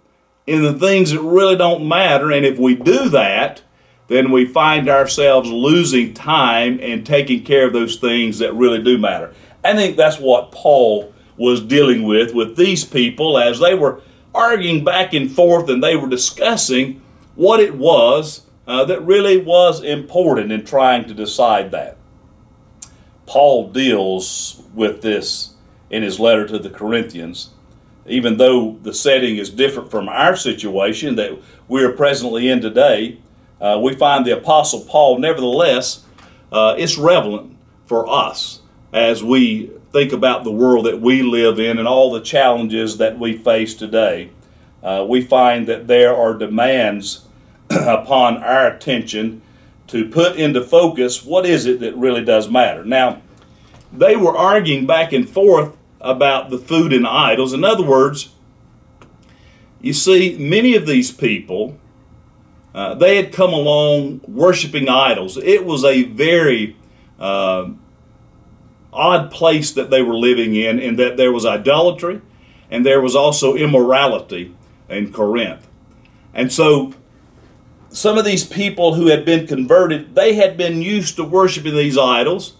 in 0.47 0.63
the 0.63 0.73
things 0.73 1.11
that 1.11 1.21
really 1.21 1.57
don't 1.57 1.87
matter. 1.87 2.31
And 2.31 2.47
if 2.47 2.59
we 2.59 2.75
do 2.75 3.09
that, 3.11 3.63
then 4.09 4.31
we 4.31 4.47
find 4.47 4.89
ourselves 4.89 5.51
losing 5.51 6.15
time 6.15 6.79
and 6.81 7.05
taking 7.05 7.43
care 7.45 7.67
of 7.67 7.73
those 7.73 7.97
things 7.97 8.39
that 8.39 8.55
really 8.55 8.83
do 8.83 8.99
matter. 8.99 9.35
I 9.65 9.75
think 9.75 9.97
that's 9.97 10.19
what 10.19 10.53
Paul 10.53 11.13
was 11.37 11.61
dealing 11.61 12.05
with 12.05 12.35
with 12.35 12.57
these 12.57 12.85
people 12.85 13.39
as 13.39 13.59
they 13.59 13.75
were 13.75 14.01
arguing 14.35 14.85
back 14.85 15.13
and 15.13 15.31
forth 15.31 15.69
and 15.69 15.83
they 15.83 15.97
were 15.97 16.09
discussing 16.09 17.03
what 17.35 17.61
it 17.61 17.75
was 17.75 18.43
uh, 18.67 18.85
that 18.85 19.01
really 19.03 19.39
was 19.39 19.83
important 19.83 20.53
in 20.53 20.65
trying 20.65 21.07
to 21.07 21.15
decide 21.15 21.71
that. 21.71 21.97
Paul 23.27 23.71
deals 23.71 24.63
with 24.75 25.03
this 25.03 25.55
in 25.91 26.03
his 26.03 26.21
letter 26.21 26.47
to 26.47 26.59
the 26.59 26.71
Corinthians, 26.71 27.51
even 28.07 28.37
though 28.37 28.79
the 28.83 28.95
setting 28.95 29.37
is 29.37 29.51
different 29.51 29.91
from 29.91 30.09
our 30.09 30.37
situation 30.37 31.17
that 31.17 31.39
we 31.69 31.83
are 31.83 31.93
presently 31.93 32.49
in 32.49 32.61
today. 32.61 33.19
Uh, 33.61 33.81
we 33.83 33.95
find 33.95 34.27
the 34.27 34.37
Apostle 34.37 34.81
Paul, 34.81 35.19
nevertheless, 35.19 36.05
uh, 36.53 36.75
it's 36.79 36.99
relevant 36.99 37.57
for 37.87 38.09
us 38.09 38.61
as 38.93 39.23
we 39.23 39.71
think 39.93 40.13
about 40.13 40.45
the 40.45 40.53
world 40.53 40.87
that 40.87 41.01
we 41.01 41.23
live 41.23 41.59
in 41.59 41.79
and 41.79 41.89
all 41.89 42.13
the 42.13 42.21
challenges 42.21 42.99
that 42.99 43.19
we 43.19 43.37
face 43.37 43.75
today. 43.75 44.31
Uh, 44.83 45.05
we 45.09 45.23
find 45.23 45.67
that 45.67 45.87
there 45.87 46.15
are 46.15 46.35
demands 46.35 47.25
upon 47.71 48.37
our 48.39 48.69
attention 48.69 49.43
to 49.87 50.09
put 50.09 50.37
into 50.37 50.63
focus 50.63 51.25
what 51.25 51.47
is 51.47 51.67
it 51.67 51.81
that 51.81 51.97
really 51.97 52.25
does 52.25 52.49
matter. 52.49 52.85
Now, 52.85 53.23
they 53.93 54.17
were 54.17 54.37
arguing 54.37 54.87
back 54.87 55.13
and 55.13 55.29
forth 55.29 55.77
about 56.01 56.51
the 56.51 56.59
food 56.59 56.93
and 56.93 57.07
idols. 57.07 57.53
In 57.53 57.65
other 57.65 57.85
words, 57.85 58.31
you 59.81 59.93
see, 59.93 60.37
many 60.39 60.75
of 60.75 60.87
these 60.87 61.11
people, 61.11 61.79
uh, 62.77 62.95
they 62.95 63.17
had 63.17 63.33
come 63.33 63.55
along 63.55 64.21
worshiping 64.29 64.87
idols. 64.87 65.39
It 65.39 65.65
was 65.65 65.83
a 65.83 66.03
very 66.03 66.77
uh, 67.19 67.71
odd 68.93 69.31
place 69.31 69.73
that 69.73 69.89
they 69.89 70.03
were 70.03 70.15
living 70.15 70.55
in, 70.55 70.79
in 70.79 70.97
that 70.97 71.17
there 71.17 71.33
was 71.33 71.47
idolatry 71.47 72.21
and 72.71 72.85
there 72.85 73.01
was 73.01 73.17
also 73.17 73.55
immorality 73.55 74.55
in 74.91 75.11
Corinth. 75.11 75.67
And 76.35 76.53
so 76.53 76.93
some 77.89 78.19
of 78.19 78.27
these 78.27 78.45
people 78.45 78.93
who 78.93 79.07
had 79.07 79.25
been 79.25 79.47
converted, 79.47 80.15
they 80.15 80.35
had 80.35 80.59
been 80.59 80.83
used 80.83 81.17
to 81.17 81.25
worshiping 81.25 81.75
these 81.75 81.97
idols 81.97 82.57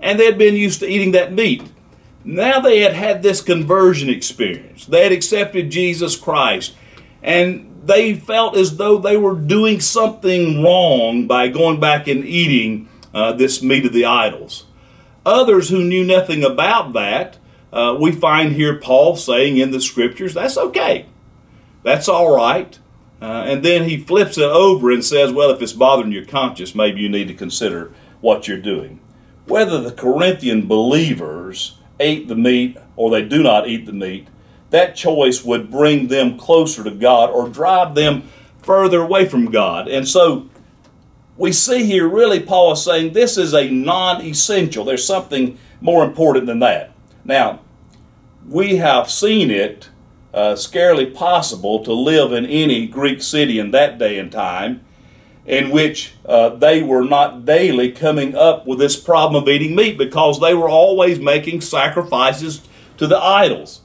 and 0.00 0.18
they 0.18 0.24
had 0.24 0.38
been 0.38 0.54
used 0.54 0.80
to 0.80 0.88
eating 0.88 1.12
that 1.12 1.30
meat. 1.30 1.62
Now 2.24 2.58
they 2.58 2.80
had 2.80 2.94
had 2.94 3.22
this 3.22 3.42
conversion 3.42 4.08
experience. 4.08 4.86
They 4.86 5.02
had 5.02 5.12
accepted 5.12 5.68
Jesus 5.68 6.16
Christ 6.16 6.74
and 7.22 7.77
they 7.84 8.14
felt 8.14 8.56
as 8.56 8.76
though 8.76 8.98
they 8.98 9.16
were 9.16 9.34
doing 9.34 9.80
something 9.80 10.62
wrong 10.62 11.26
by 11.26 11.48
going 11.48 11.80
back 11.80 12.08
and 12.08 12.24
eating 12.24 12.88
uh, 13.14 13.32
this 13.32 13.62
meat 13.62 13.86
of 13.86 13.92
the 13.92 14.04
idols. 14.04 14.66
Others 15.24 15.68
who 15.68 15.84
knew 15.84 16.04
nothing 16.04 16.44
about 16.44 16.92
that, 16.94 17.38
uh, 17.72 17.96
we 18.00 18.12
find 18.12 18.52
here 18.52 18.78
Paul 18.78 19.16
saying 19.16 19.58
in 19.58 19.70
the 19.70 19.80
scriptures, 19.80 20.34
that's 20.34 20.56
okay. 20.56 21.06
That's 21.82 22.08
all 22.08 22.34
right. 22.34 22.78
Uh, 23.20 23.44
and 23.46 23.64
then 23.64 23.84
he 23.84 23.98
flips 23.98 24.38
it 24.38 24.44
over 24.44 24.90
and 24.90 25.04
says, 25.04 25.32
well, 25.32 25.50
if 25.50 25.60
it's 25.60 25.72
bothering 25.72 26.12
your 26.12 26.24
conscience, 26.24 26.74
maybe 26.74 27.00
you 27.00 27.08
need 27.08 27.28
to 27.28 27.34
consider 27.34 27.92
what 28.20 28.46
you're 28.46 28.58
doing. 28.58 29.00
Whether 29.46 29.80
the 29.80 29.92
Corinthian 29.92 30.66
believers 30.66 31.78
ate 31.98 32.28
the 32.28 32.36
meat 32.36 32.76
or 32.96 33.10
they 33.10 33.22
do 33.22 33.42
not 33.42 33.68
eat 33.68 33.86
the 33.86 33.92
meat, 33.92 34.28
that 34.70 34.96
choice 34.96 35.44
would 35.44 35.70
bring 35.70 36.08
them 36.08 36.38
closer 36.38 36.84
to 36.84 36.90
God 36.90 37.30
or 37.30 37.48
drive 37.48 37.94
them 37.94 38.28
further 38.62 39.02
away 39.02 39.26
from 39.26 39.50
God. 39.50 39.88
And 39.88 40.06
so 40.06 40.48
we 41.36 41.52
see 41.52 41.84
here 41.84 42.08
really 42.08 42.40
Paul 42.40 42.72
is 42.72 42.82
saying 42.82 43.12
this 43.12 43.38
is 43.38 43.54
a 43.54 43.70
non 43.70 44.22
essential. 44.22 44.84
There's 44.84 45.06
something 45.06 45.58
more 45.80 46.04
important 46.04 46.46
than 46.46 46.58
that. 46.60 46.92
Now, 47.24 47.60
we 48.46 48.76
have 48.76 49.10
seen 49.10 49.50
it 49.50 49.88
uh, 50.34 50.56
scarcely 50.56 51.06
possible 51.06 51.82
to 51.84 51.92
live 51.92 52.32
in 52.32 52.44
any 52.46 52.86
Greek 52.86 53.22
city 53.22 53.58
in 53.58 53.70
that 53.70 53.98
day 53.98 54.18
and 54.18 54.30
time 54.30 54.84
in 55.46 55.70
which 55.70 56.12
uh, 56.26 56.50
they 56.50 56.82
were 56.82 57.04
not 57.04 57.46
daily 57.46 57.90
coming 57.90 58.34
up 58.34 58.66
with 58.66 58.78
this 58.78 58.96
problem 58.96 59.42
of 59.42 59.48
eating 59.48 59.74
meat 59.74 59.96
because 59.96 60.38
they 60.38 60.52
were 60.52 60.68
always 60.68 61.18
making 61.18 61.62
sacrifices 61.62 62.60
to 62.98 63.06
the 63.06 63.16
idols. 63.16 63.80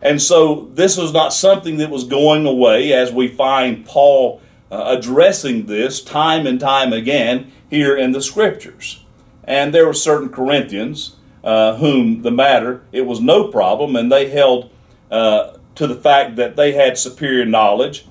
And 0.00 0.22
so 0.22 0.70
this 0.74 0.96
was 0.96 1.12
not 1.12 1.32
something 1.32 1.78
that 1.78 1.90
was 1.90 2.04
going 2.04 2.46
away 2.46 2.92
as 2.92 3.12
we 3.12 3.28
find 3.28 3.84
Paul 3.84 4.40
uh, 4.70 4.96
addressing 4.98 5.66
this 5.66 6.02
time 6.02 6.46
and 6.46 6.60
time 6.60 6.92
again 6.92 7.50
here 7.68 7.96
in 7.96 8.12
the 8.12 8.22
scriptures. 8.22 9.04
And 9.44 9.74
there 9.74 9.86
were 9.86 9.94
certain 9.94 10.28
Corinthians 10.28 11.16
uh, 11.42 11.76
whom 11.76 12.22
the 12.22 12.30
matter, 12.30 12.82
it 12.92 13.02
was 13.06 13.20
no 13.20 13.48
problem, 13.48 13.96
and 13.96 14.10
they 14.10 14.28
held 14.28 14.70
uh, 15.10 15.56
to 15.76 15.86
the 15.86 15.94
fact 15.94 16.36
that 16.36 16.56
they 16.56 16.72
had 16.72 16.98
superior 16.98 17.44
knowledge, 17.44 18.06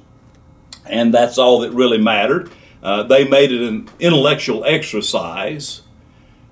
and 0.85 1.13
that's 1.13 1.37
all 1.37 1.59
that 1.59 1.71
really 1.71 1.97
mattered. 1.97 2.49
Uh, 2.81 3.03
they 3.03 3.27
made 3.27 3.51
it 3.51 3.61
an 3.61 3.89
intellectual 3.99 4.63
exercise. 4.65 5.81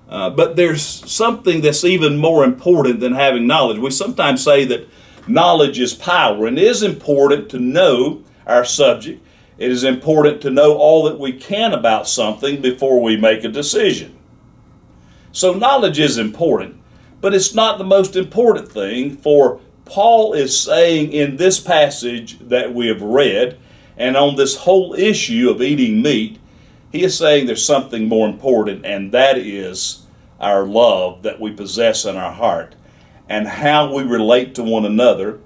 Uh, 0.08 0.30
but 0.30 0.54
there's 0.54 0.82
something 0.82 1.62
that's 1.62 1.82
even 1.82 2.16
more 2.16 2.44
important 2.44 3.00
than 3.00 3.14
having 3.14 3.46
knowledge. 3.46 3.78
We 3.78 3.90
sometimes 3.90 4.44
say 4.44 4.64
that 4.66 4.86
knowledge 5.26 5.78
is 5.78 5.94
power, 5.94 6.46
and 6.46 6.58
it 6.58 6.64
is 6.64 6.82
important 6.82 7.48
to 7.50 7.58
know 7.58 8.22
our 8.46 8.64
subject. 8.64 9.24
It 9.58 9.70
is 9.70 9.84
important 9.84 10.40
to 10.42 10.50
know 10.50 10.76
all 10.76 11.04
that 11.04 11.18
we 11.18 11.32
can 11.32 11.72
about 11.72 12.08
something 12.08 12.60
before 12.60 13.00
we 13.00 13.16
make 13.16 13.44
a 13.44 13.48
decision. 13.48 14.16
So, 15.32 15.54
knowledge 15.54 15.98
is 15.98 16.18
important, 16.18 16.80
but 17.20 17.34
it's 17.34 17.54
not 17.54 17.78
the 17.78 17.84
most 17.84 18.16
important 18.16 18.70
thing 18.70 19.16
for 19.16 19.60
Paul 19.86 20.34
is 20.34 20.58
saying 20.58 21.12
in 21.12 21.36
this 21.36 21.60
passage 21.60 22.38
that 22.40 22.74
we 22.74 22.88
have 22.88 23.00
read, 23.00 23.58
and 23.96 24.16
on 24.16 24.36
this 24.36 24.56
whole 24.56 24.94
issue 24.94 25.48
of 25.48 25.62
eating 25.62 26.02
meat, 26.02 26.38
he 26.92 27.02
is 27.02 27.16
saying 27.16 27.46
there's 27.46 27.64
something 27.64 28.08
more 28.08 28.28
important, 28.28 28.84
and 28.84 29.12
that 29.12 29.38
is 29.38 30.02
our 30.40 30.64
love 30.64 31.22
that 31.22 31.40
we 31.40 31.50
possess 31.50 32.04
in 32.04 32.16
our 32.16 32.32
heart, 32.32 32.74
and 33.28 33.46
how 33.46 33.92
we 33.94 34.02
relate 34.02 34.54
to 34.54 34.62
one 34.62 34.84
another, 34.84 35.40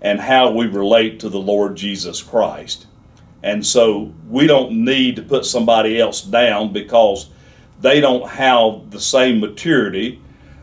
and 0.00 0.20
how 0.20 0.50
we 0.50 0.66
relate 0.66 1.20
to 1.20 1.28
the 1.28 1.38
Lord 1.38 1.76
Jesus 1.76 2.22
Christ. 2.22 2.86
And 3.42 3.64
so 3.64 4.12
we 4.28 4.46
don't 4.46 4.84
need 4.84 5.16
to 5.16 5.22
put 5.22 5.44
somebody 5.44 6.00
else 6.00 6.22
down 6.22 6.72
because 6.72 7.30
they 7.80 8.00
don't 8.00 8.28
have 8.28 8.90
the 8.90 9.00
same 9.00 9.40
maturity 9.40 10.20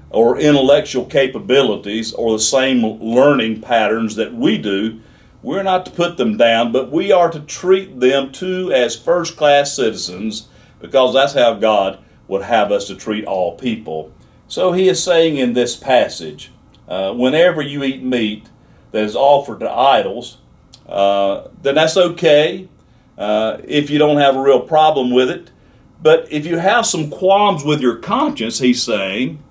or 0.10 0.40
intellectual 0.40 1.06
capabilities 1.06 2.14
or 2.14 2.34
the 2.34 2.44
same 2.44 2.84
learning 2.84 3.62
patterns 3.62 4.16
that 4.16 4.34
we 4.34 4.58
do, 4.58 5.00
we're 5.42 5.64
not 5.64 5.86
to 5.86 5.92
put 5.92 6.18
them 6.18 6.38
down, 6.38 6.72
but 6.72 6.92
we 6.92 7.12
are 7.12 7.30
to 7.30 7.40
treat 7.42 8.00
them 8.00 8.32
too 8.32 8.72
as 8.74 8.96
first 8.96 9.38
class 9.38 9.74
citizens 9.74 10.48
because 10.82 11.14
that's 11.14 11.34
how 11.34 11.54
God 11.54 12.00
would 12.28 12.42
have 12.42 12.72
us 12.72 12.88
to 12.88 12.96
treat 12.96 13.26
all 13.26 13.56
people. 13.56 14.12
So 14.48 14.72
he 14.72 14.88
is 14.88 15.02
saying 15.02 15.38
in 15.38 15.54
this 15.54 15.76
passage 15.76 16.52
uh, 16.90 17.14
whenever 17.14 17.62
you 17.62 17.84
eat 17.84 18.04
meat 18.04 18.50
that 18.92 19.04
is 19.04 19.16
offered 19.16 19.62
to 19.62 19.72
idols, 19.72 20.40
uh, 20.88 21.48
then 21.62 21.76
that's 21.76 21.96
okay 21.96 22.68
uh, 23.18 23.58
if 23.64 23.90
you 23.90 24.00
don't 24.00 24.18
have 24.18 24.36
a 24.36 24.42
real 24.42 24.62
problem 24.62 25.12
with 25.12 25.30
it. 25.30 25.52
But 26.02 26.32
if 26.32 26.46
you 26.46 26.58
have 26.58 26.86
some 26.86 27.10
qualms 27.10 27.64
with 27.64 27.80
your 27.80 27.98
conscience, 27.98 28.60
he's 28.60 28.82
saying, 28.82 29.44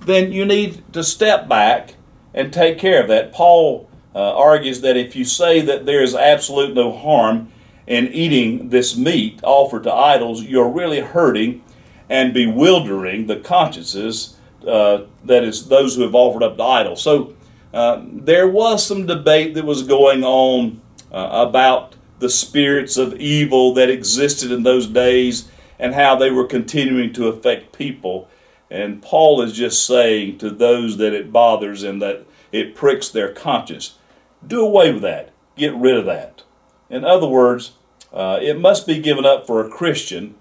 then 0.00 0.32
you 0.32 0.44
need 0.44 0.82
to 0.92 1.02
step 1.02 1.48
back 1.48 1.94
and 2.34 2.52
take 2.52 2.78
care 2.78 3.00
of 3.00 3.08
that. 3.08 3.32
Paul 3.32 3.88
uh, 4.14 4.36
argues 4.36 4.80
that 4.82 4.96
if 4.96 5.16
you 5.16 5.24
say 5.24 5.60
that 5.62 5.86
there 5.86 6.02
is 6.02 6.14
absolute 6.14 6.74
no 6.74 6.92
harm 6.92 7.52
in 7.86 8.08
eating 8.08 8.68
this 8.68 8.96
meat 8.96 9.40
offered 9.42 9.84
to 9.84 9.92
idols, 9.92 10.42
you're 10.42 10.68
really 10.68 11.00
hurting 11.00 11.62
and 12.10 12.34
bewildering 12.34 13.26
the 13.26 13.36
consciences 13.36 14.35
uh, 14.66 15.06
that 15.24 15.44
is 15.44 15.68
those 15.68 15.94
who 15.94 16.02
have 16.02 16.14
offered 16.14 16.42
up 16.42 16.56
to 16.56 16.62
idols. 16.62 17.02
So 17.02 17.34
uh, 17.72 18.02
there 18.04 18.48
was 18.48 18.84
some 18.84 19.06
debate 19.06 19.54
that 19.54 19.64
was 19.64 19.82
going 19.82 20.24
on 20.24 20.80
uh, 21.12 21.46
about 21.48 21.94
the 22.18 22.30
spirits 22.30 22.96
of 22.96 23.14
evil 23.14 23.74
that 23.74 23.90
existed 23.90 24.50
in 24.50 24.62
those 24.62 24.86
days 24.86 25.48
and 25.78 25.94
how 25.94 26.16
they 26.16 26.30
were 26.30 26.46
continuing 26.46 27.12
to 27.12 27.28
affect 27.28 27.76
people. 27.76 28.28
And 28.70 29.02
Paul 29.02 29.42
is 29.42 29.52
just 29.52 29.86
saying 29.86 30.38
to 30.38 30.50
those 30.50 30.96
that 30.96 31.12
it 31.12 31.32
bothers 31.32 31.82
and 31.82 32.00
that 32.02 32.26
it 32.50 32.74
pricks 32.74 33.08
their 33.08 33.32
conscience, 33.32 33.98
do 34.44 34.64
away 34.64 34.92
with 34.92 35.02
that. 35.02 35.32
Get 35.56 35.74
rid 35.74 35.96
of 35.96 36.06
that. 36.06 36.42
In 36.88 37.04
other 37.04 37.28
words, 37.28 37.72
uh, 38.12 38.38
it 38.40 38.58
must 38.58 38.86
be 38.86 38.98
given 38.98 39.26
up 39.26 39.46
for 39.46 39.64
a 39.64 39.68
Christian 39.68 40.34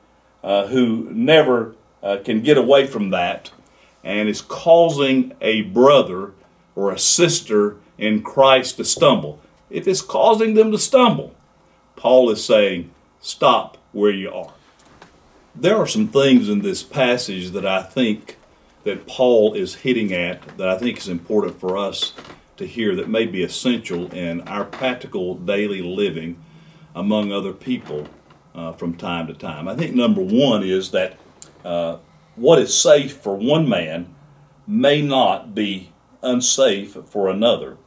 uh, 0.43 0.67
who 0.67 1.09
never 1.11 1.75
can 2.23 2.41
get 2.41 2.55
away 2.55 2.85
from 2.85 3.09
that 3.09 3.49
and 4.05 4.29
is 4.29 4.41
causing 4.41 5.33
a 5.41 5.63
brother 5.63 6.31
or 6.75 6.93
a 6.93 6.99
sister 6.99 7.75
in 7.97 8.23
Christ 8.23 8.77
to 8.77 8.85
stumble. 8.85 9.41
If 9.69 9.85
it's 9.85 10.01
causing 10.01 10.53
them 10.53 10.71
to 10.71 10.77
stumble, 10.77 11.35
Paul 11.97 12.29
is 12.29 12.45
saying, 12.45 12.91
stop 13.19 13.77
where 13.91 14.11
you 14.11 14.31
are 14.31 14.53
there 15.55 15.77
are 15.77 15.87
some 15.87 16.07
things 16.07 16.49
in 16.49 16.61
this 16.61 16.83
passage 16.83 17.51
that 17.51 17.65
I 17.65 17.81
think 17.81 18.37
that 18.83 19.07
Paul 19.07 19.53
is 19.53 19.75
hitting 19.75 20.13
at 20.13 20.57
that 20.57 20.67
I 20.67 20.77
think 20.77 20.97
is 20.97 21.07
important 21.07 21.59
for 21.59 21.77
us 21.77 22.13
to 22.57 22.67
hear 22.67 22.95
that 22.95 23.09
may 23.09 23.25
be 23.25 23.43
essential 23.43 24.11
in 24.13 24.41
our 24.41 24.65
practical 24.65 25.35
daily 25.35 25.81
living 25.81 26.37
among 26.93 27.31
other 27.31 27.53
people 27.53 28.07
uh, 28.53 28.73
from 28.73 28.95
time 28.95 29.27
to 29.27 29.33
time. 29.33 29.67
I 29.67 29.75
think 29.75 29.95
number 29.95 30.21
one 30.21 30.63
is 30.63 30.91
that 30.91 31.17
uh, 31.63 31.97
what 32.35 32.59
is 32.59 32.79
safe 32.79 33.17
for 33.17 33.35
one 33.35 33.67
man 33.67 34.13
may 34.67 35.01
not 35.01 35.53
be 35.55 35.91
unsafe 36.21 36.97
for 37.05 37.29
another. 37.29 37.77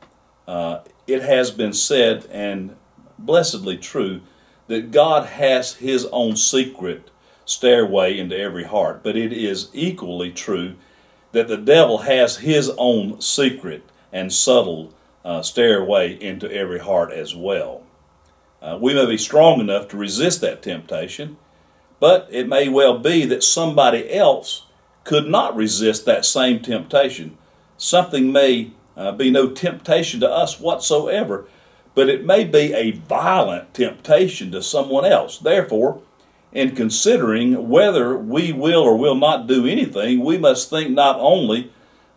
Uh, 0.47 0.81
it 1.07 1.23
has 1.23 1.50
been 1.50 1.73
said, 1.73 2.26
and 2.31 2.76
blessedly 3.19 3.76
true, 3.76 4.21
that 4.69 4.90
God 4.90 5.26
has 5.26 5.75
His 5.75 6.07
own 6.12 6.37
secret 6.37 7.11
stairway 7.49 8.19
into 8.19 8.38
every 8.38 8.64
heart, 8.64 9.02
but 9.02 9.17
it 9.17 9.33
is 9.33 9.71
equally 9.73 10.31
true 10.31 10.76
that 11.33 11.49
the 11.49 11.57
devil 11.57 11.99
has 11.99 12.37
his 12.38 12.71
own 12.76 13.21
secret 13.21 13.83
and 14.12 14.33
subtle 14.33 14.93
uh, 15.25 15.43
stairway 15.43 16.12
into 16.21 16.50
every 16.52 16.78
heart 16.78 17.12
as 17.12 17.35
well. 17.35 17.85
Uh, 18.61 18.78
we 18.81 18.95
may 18.95 19.07
be 19.07 19.19
strong 19.19 19.61
enough 19.61 19.88
to 19.88 19.97
resist 19.97 20.40
that 20.40 20.62
temptation, 20.62 21.37
but 22.00 22.28
it 22.31 22.49
may 22.49 22.69
well 22.69 22.99
be 22.99 23.25
that 23.26 23.43
somebody 23.43 24.12
else 24.12 24.64
could 25.05 25.26
not 25.26 25.57
resist 25.57 26.05
that 26.05 26.25
same 26.25 26.61
temptation. 26.61 27.37
Something 27.76 28.31
may 28.31 28.73
uh, 28.97 29.12
be 29.12 29.31
no 29.31 29.49
temptation 29.49 30.21
to 30.21 30.31
us 30.31 30.61
whatsoever, 30.61 31.47
but 31.95 32.09
it 32.09 32.25
may 32.25 32.45
be 32.45 32.75
a 32.75 32.93
violent 32.93 33.73
temptation 33.75 34.52
to 34.52 34.62
someone 34.62 35.05
else. 35.05 35.38
Therefore, 35.38 36.00
in 36.52 36.75
considering 36.75 37.69
whether 37.69 38.17
we 38.17 38.52
will 38.52 38.83
or 38.83 38.97
will 38.97 39.14
not 39.14 39.47
do 39.47 39.67
anything, 39.67 40.25
we 40.25 40.38
must 40.38 40.71
think 40.71 40.90
not 40.90 41.19
only 41.19 41.71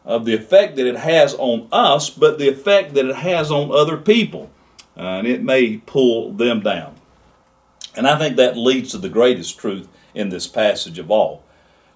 of 0.06 0.26
the 0.26 0.34
effect 0.34 0.76
that 0.76 0.88
it 0.88 0.98
has 0.98 1.34
on 1.36 1.68
us, 1.72 2.10
but 2.10 2.40
the 2.40 2.50
effect 2.50 2.94
that 2.94 3.06
it 3.06 3.16
has 3.16 3.52
on 3.52 3.72
other 3.72 3.98
people. 3.98 4.50
Uh, 4.98 5.02
and 5.02 5.28
it 5.28 5.42
may 5.44 5.78
pull 5.78 6.34
them 6.34 6.62
down. 6.62 6.96
And 7.96 8.08
I 8.08 8.18
think 8.18 8.38
that 8.38 8.58
leads 8.58 8.92
to 8.92 8.98
the 8.98 9.10
greatest 9.10 9.58
truth 9.58 9.88
in 10.14 10.30
this 10.30 10.48
passage 10.48 11.00
of 11.00 11.12
all. 11.12 11.44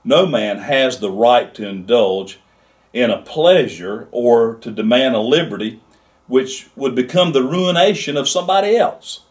No 0.03 0.25
man 0.25 0.59
has 0.59 0.99
the 0.99 1.11
right 1.11 1.53
to 1.55 1.67
indulge 1.67 2.39
in 2.93 3.09
a 3.09 3.21
pleasure 3.21 4.07
or 4.11 4.55
to 4.55 4.71
demand 4.71 5.15
a 5.15 5.19
liberty 5.19 5.81
which 6.27 6.69
would 6.75 6.95
become 6.95 7.31
the 7.31 7.43
ruination 7.43 8.17
of 8.17 8.27
somebody 8.27 8.75
else. 8.75 9.21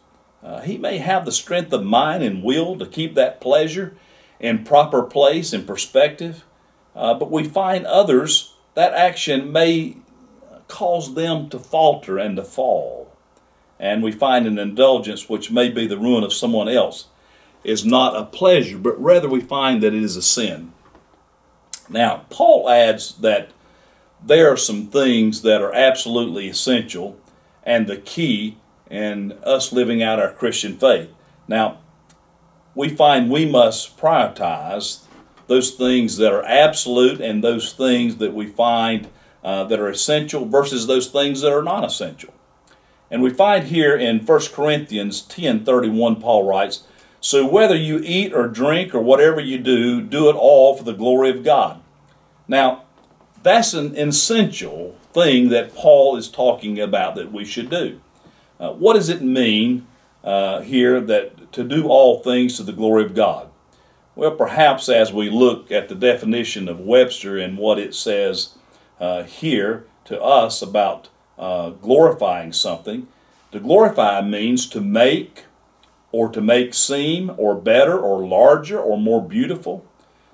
Uh, 0.42 0.60
he 0.60 0.76
may 0.76 0.98
have 0.98 1.24
the 1.24 1.32
strength 1.32 1.72
of 1.72 1.82
mind 1.82 2.22
and 2.22 2.42
will 2.42 2.76
to 2.78 2.86
keep 2.86 3.14
that 3.14 3.40
pleasure 3.40 3.96
in 4.38 4.64
proper 4.64 5.02
place 5.02 5.52
and 5.52 5.66
perspective, 5.66 6.44
uh, 6.94 7.14
but 7.14 7.30
we 7.30 7.44
find 7.44 7.86
others 7.86 8.54
that 8.74 8.92
action 8.92 9.50
may 9.50 9.96
cause 10.68 11.14
them 11.14 11.48
to 11.48 11.58
falter 11.58 12.18
and 12.18 12.36
to 12.36 12.44
fall. 12.44 13.03
And 13.84 14.02
we 14.02 14.12
find 14.12 14.46
an 14.46 14.58
indulgence 14.58 15.28
which 15.28 15.50
may 15.50 15.68
be 15.68 15.86
the 15.86 15.98
ruin 15.98 16.24
of 16.24 16.32
someone 16.32 16.70
else 16.70 17.08
is 17.62 17.84
not 17.84 18.16
a 18.16 18.24
pleasure, 18.24 18.78
but 18.78 18.98
rather 18.98 19.28
we 19.28 19.42
find 19.42 19.82
that 19.82 19.92
it 19.92 20.02
is 20.02 20.16
a 20.16 20.22
sin. 20.22 20.72
Now, 21.90 22.24
Paul 22.30 22.70
adds 22.70 23.12
that 23.16 23.50
there 24.24 24.50
are 24.50 24.56
some 24.56 24.86
things 24.86 25.42
that 25.42 25.60
are 25.60 25.74
absolutely 25.74 26.48
essential 26.48 27.20
and 27.62 27.86
the 27.86 27.98
key 27.98 28.56
in 28.90 29.32
us 29.44 29.70
living 29.70 30.02
out 30.02 30.18
our 30.18 30.32
Christian 30.32 30.78
faith. 30.78 31.10
Now, 31.46 31.76
we 32.74 32.88
find 32.88 33.30
we 33.30 33.44
must 33.44 33.98
prioritize 33.98 35.00
those 35.46 35.72
things 35.72 36.16
that 36.16 36.32
are 36.32 36.44
absolute 36.46 37.20
and 37.20 37.44
those 37.44 37.74
things 37.74 38.16
that 38.16 38.32
we 38.32 38.46
find 38.46 39.08
uh, 39.44 39.64
that 39.64 39.78
are 39.78 39.90
essential 39.90 40.46
versus 40.46 40.86
those 40.86 41.08
things 41.08 41.42
that 41.42 41.52
are 41.52 41.62
non 41.62 41.84
essential. 41.84 42.32
And 43.10 43.22
we 43.22 43.30
find 43.30 43.64
here 43.64 43.96
in 43.96 44.20
1 44.20 44.40
Corinthians 44.52 45.22
10 45.22 45.64
31, 45.64 46.20
Paul 46.20 46.44
writes, 46.44 46.84
So 47.20 47.46
whether 47.46 47.76
you 47.76 48.00
eat 48.02 48.32
or 48.32 48.48
drink 48.48 48.94
or 48.94 49.00
whatever 49.00 49.40
you 49.40 49.58
do, 49.58 50.00
do 50.00 50.28
it 50.28 50.34
all 50.34 50.76
for 50.76 50.84
the 50.84 50.92
glory 50.92 51.30
of 51.30 51.44
God. 51.44 51.80
Now, 52.48 52.84
that's 53.42 53.74
an 53.74 53.96
essential 53.96 54.96
thing 55.12 55.50
that 55.50 55.74
Paul 55.74 56.16
is 56.16 56.28
talking 56.28 56.80
about 56.80 57.14
that 57.14 57.30
we 57.30 57.44
should 57.44 57.70
do. 57.70 58.00
Uh, 58.58 58.72
what 58.72 58.94
does 58.94 59.08
it 59.08 59.22
mean 59.22 59.86
uh, 60.22 60.60
here 60.62 61.00
that 61.00 61.52
to 61.52 61.62
do 61.62 61.86
all 61.86 62.20
things 62.20 62.56
to 62.56 62.62
the 62.62 62.72
glory 62.72 63.04
of 63.04 63.14
God? 63.14 63.50
Well, 64.16 64.32
perhaps 64.32 64.88
as 64.88 65.12
we 65.12 65.28
look 65.28 65.70
at 65.70 65.88
the 65.88 65.94
definition 65.94 66.68
of 66.68 66.80
Webster 66.80 67.36
and 67.36 67.58
what 67.58 67.78
it 67.78 67.94
says 67.94 68.54
uh, 69.00 69.24
here 69.24 69.86
to 70.04 70.20
us 70.20 70.62
about 70.62 71.08
uh, 71.38 71.70
glorifying 71.70 72.52
something, 72.52 73.08
to 73.52 73.60
glorify 73.60 74.20
means 74.20 74.66
to 74.66 74.80
make 74.80 75.44
or 76.12 76.28
to 76.28 76.40
make 76.40 76.74
seem 76.74 77.32
or 77.36 77.54
better 77.54 77.98
or 77.98 78.26
larger 78.26 78.78
or 78.78 78.98
more 78.98 79.22
beautiful. 79.22 79.84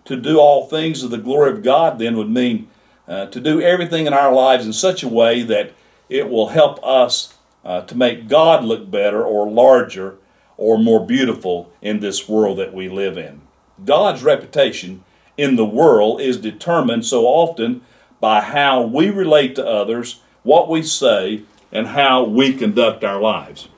To 0.06 0.16
do 0.16 0.38
all 0.38 0.66
things 0.66 1.00
to 1.00 1.08
the 1.08 1.18
glory 1.18 1.52
of 1.52 1.62
God 1.62 1.98
then 1.98 2.16
would 2.16 2.30
mean 2.30 2.68
uh, 3.06 3.26
to 3.26 3.40
do 3.40 3.60
everything 3.60 4.06
in 4.06 4.12
our 4.12 4.32
lives 4.32 4.66
in 4.66 4.72
such 4.72 5.02
a 5.02 5.08
way 5.08 5.42
that 5.42 5.72
it 6.08 6.28
will 6.28 6.48
help 6.48 6.84
us 6.84 7.34
uh, 7.64 7.82
to 7.82 7.96
make 7.96 8.28
God 8.28 8.64
look 8.64 8.90
better 8.90 9.22
or 9.22 9.50
larger 9.50 10.16
or 10.56 10.78
more 10.78 11.04
beautiful 11.04 11.72
in 11.80 12.00
this 12.00 12.28
world 12.28 12.58
that 12.58 12.74
we 12.74 12.88
live 12.88 13.16
in. 13.16 13.40
God's 13.84 14.22
reputation 14.22 15.04
in 15.36 15.56
the 15.56 15.64
world 15.64 16.20
is 16.20 16.36
determined 16.36 17.06
so 17.06 17.24
often 17.24 17.80
by 18.20 18.42
how 18.42 18.82
we 18.82 19.08
relate 19.08 19.54
to 19.54 19.66
others, 19.66 20.20
what 20.42 20.68
we 20.68 20.82
say, 20.82 21.42
and 21.72 21.88
how 21.88 22.24
we 22.24 22.52
conduct 22.52 23.04
our 23.04 23.20
lives. 23.20 23.68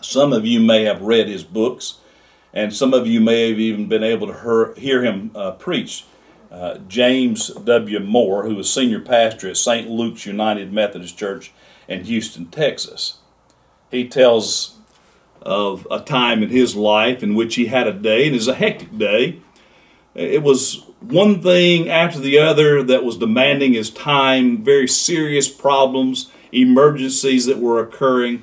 Some 0.00 0.32
of 0.32 0.44
you 0.44 0.60
may 0.60 0.84
have 0.84 1.02
read 1.02 1.28
his 1.28 1.44
books, 1.44 1.98
and 2.52 2.74
some 2.74 2.94
of 2.94 3.06
you 3.06 3.20
may 3.20 3.50
have 3.50 3.58
even 3.58 3.88
been 3.88 4.02
able 4.02 4.26
to 4.28 4.74
hear 4.76 5.04
him 5.04 5.30
uh, 5.34 5.52
preach. 5.52 6.04
Uh, 6.50 6.78
James 6.88 7.48
W. 7.48 8.00
Moore, 8.00 8.44
who 8.44 8.54
was 8.54 8.72
senior 8.72 9.00
pastor 9.00 9.50
at 9.50 9.56
St. 9.56 9.88
Luke's 9.88 10.24
United 10.24 10.72
Methodist 10.72 11.18
Church 11.18 11.52
in 11.86 12.04
Houston, 12.04 12.46
Texas. 12.46 13.18
He 13.90 14.08
tells 14.08 14.78
of 15.42 15.86
a 15.90 16.00
time 16.00 16.42
in 16.42 16.50
his 16.50 16.74
life 16.74 17.22
in 17.22 17.34
which 17.34 17.54
he 17.54 17.66
had 17.66 17.86
a 17.86 17.92
day, 17.92 18.26
and 18.26 18.34
it 18.34 18.38
was 18.38 18.48
a 18.48 18.54
hectic 18.54 18.96
day. 18.96 19.40
It 20.14 20.42
was 20.42 20.84
one 21.00 21.40
thing 21.40 21.88
after 21.88 22.18
the 22.18 22.38
other 22.38 22.82
that 22.82 23.04
was 23.04 23.18
demanding 23.18 23.72
his 23.72 23.90
time, 23.90 24.62
very 24.62 24.88
serious 24.88 25.48
problems, 25.48 26.30
emergencies 26.52 27.46
that 27.46 27.58
were 27.58 27.80
occurring. 27.80 28.42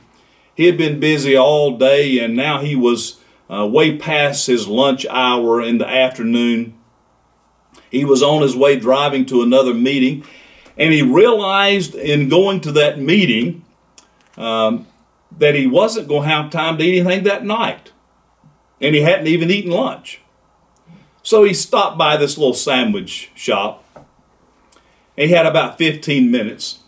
He 0.55 0.65
had 0.65 0.77
been 0.77 0.99
busy 0.99 1.35
all 1.35 1.77
day, 1.77 2.19
and 2.19 2.35
now 2.35 2.59
he 2.59 2.75
was 2.75 3.19
uh, 3.49 3.67
way 3.67 3.97
past 3.97 4.47
his 4.47 4.67
lunch 4.67 5.05
hour 5.09 5.61
in 5.61 5.79
the 5.79 5.87
afternoon. 5.87 6.75
He 7.91 8.05
was 8.05 8.23
on 8.23 8.41
his 8.41 8.55
way 8.55 8.77
driving 8.77 9.25
to 9.27 9.41
another 9.41 9.73
meeting, 9.73 10.23
and 10.77 10.93
he 10.93 11.01
realized 11.01 11.93
in 11.93 12.29
going 12.29 12.61
to 12.61 12.71
that 12.73 12.99
meeting 12.99 13.65
um, 14.37 14.87
that 15.37 15.55
he 15.55 15.67
wasn't 15.67 16.07
going 16.07 16.23
to 16.23 16.29
have 16.29 16.51
time 16.51 16.77
to 16.77 16.83
eat 16.83 16.99
anything 16.99 17.23
that 17.25 17.45
night. 17.45 17.91
And 18.81 18.95
he 18.95 19.01
hadn't 19.01 19.27
even 19.27 19.51
eaten 19.51 19.71
lunch. 19.71 20.21
So 21.25 21.43
he 21.43 21.55
stopped 21.55 21.97
by 21.97 22.17
this 22.17 22.37
little 22.37 22.53
sandwich 22.53 23.31
shop. 23.33 23.83
He 25.15 25.29
had 25.29 25.47
about 25.47 25.79
15 25.79 26.29
minutes. 26.29 26.83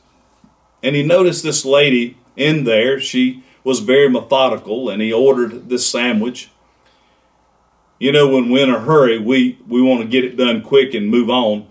And 0.83 0.95
he 0.95 1.01
noticed 1.01 1.41
this 1.41 1.65
lady 1.65 2.19
in 2.35 2.63
there. 2.63 2.99
She 2.99 3.43
was 3.63 3.79
very 3.79 4.07
methodical 4.07 4.91
and 4.91 5.01
he 5.01 5.11
ordered 5.11 5.69
this 5.69 5.87
sandwich. 5.87 6.51
You 7.97 8.11
know, 8.11 8.27
when 8.27 8.51
we're 8.51 8.65
in 8.65 8.69
a 8.69 8.79
hurry, 8.79 9.17
we, 9.17 9.57
we 9.67 9.81
want 9.81 10.01
to 10.01 10.07
get 10.07 10.23
it 10.23 10.37
done 10.37 10.61
quick 10.61 10.93
and 10.93 11.09
move 11.09 11.31
on. 11.31 11.67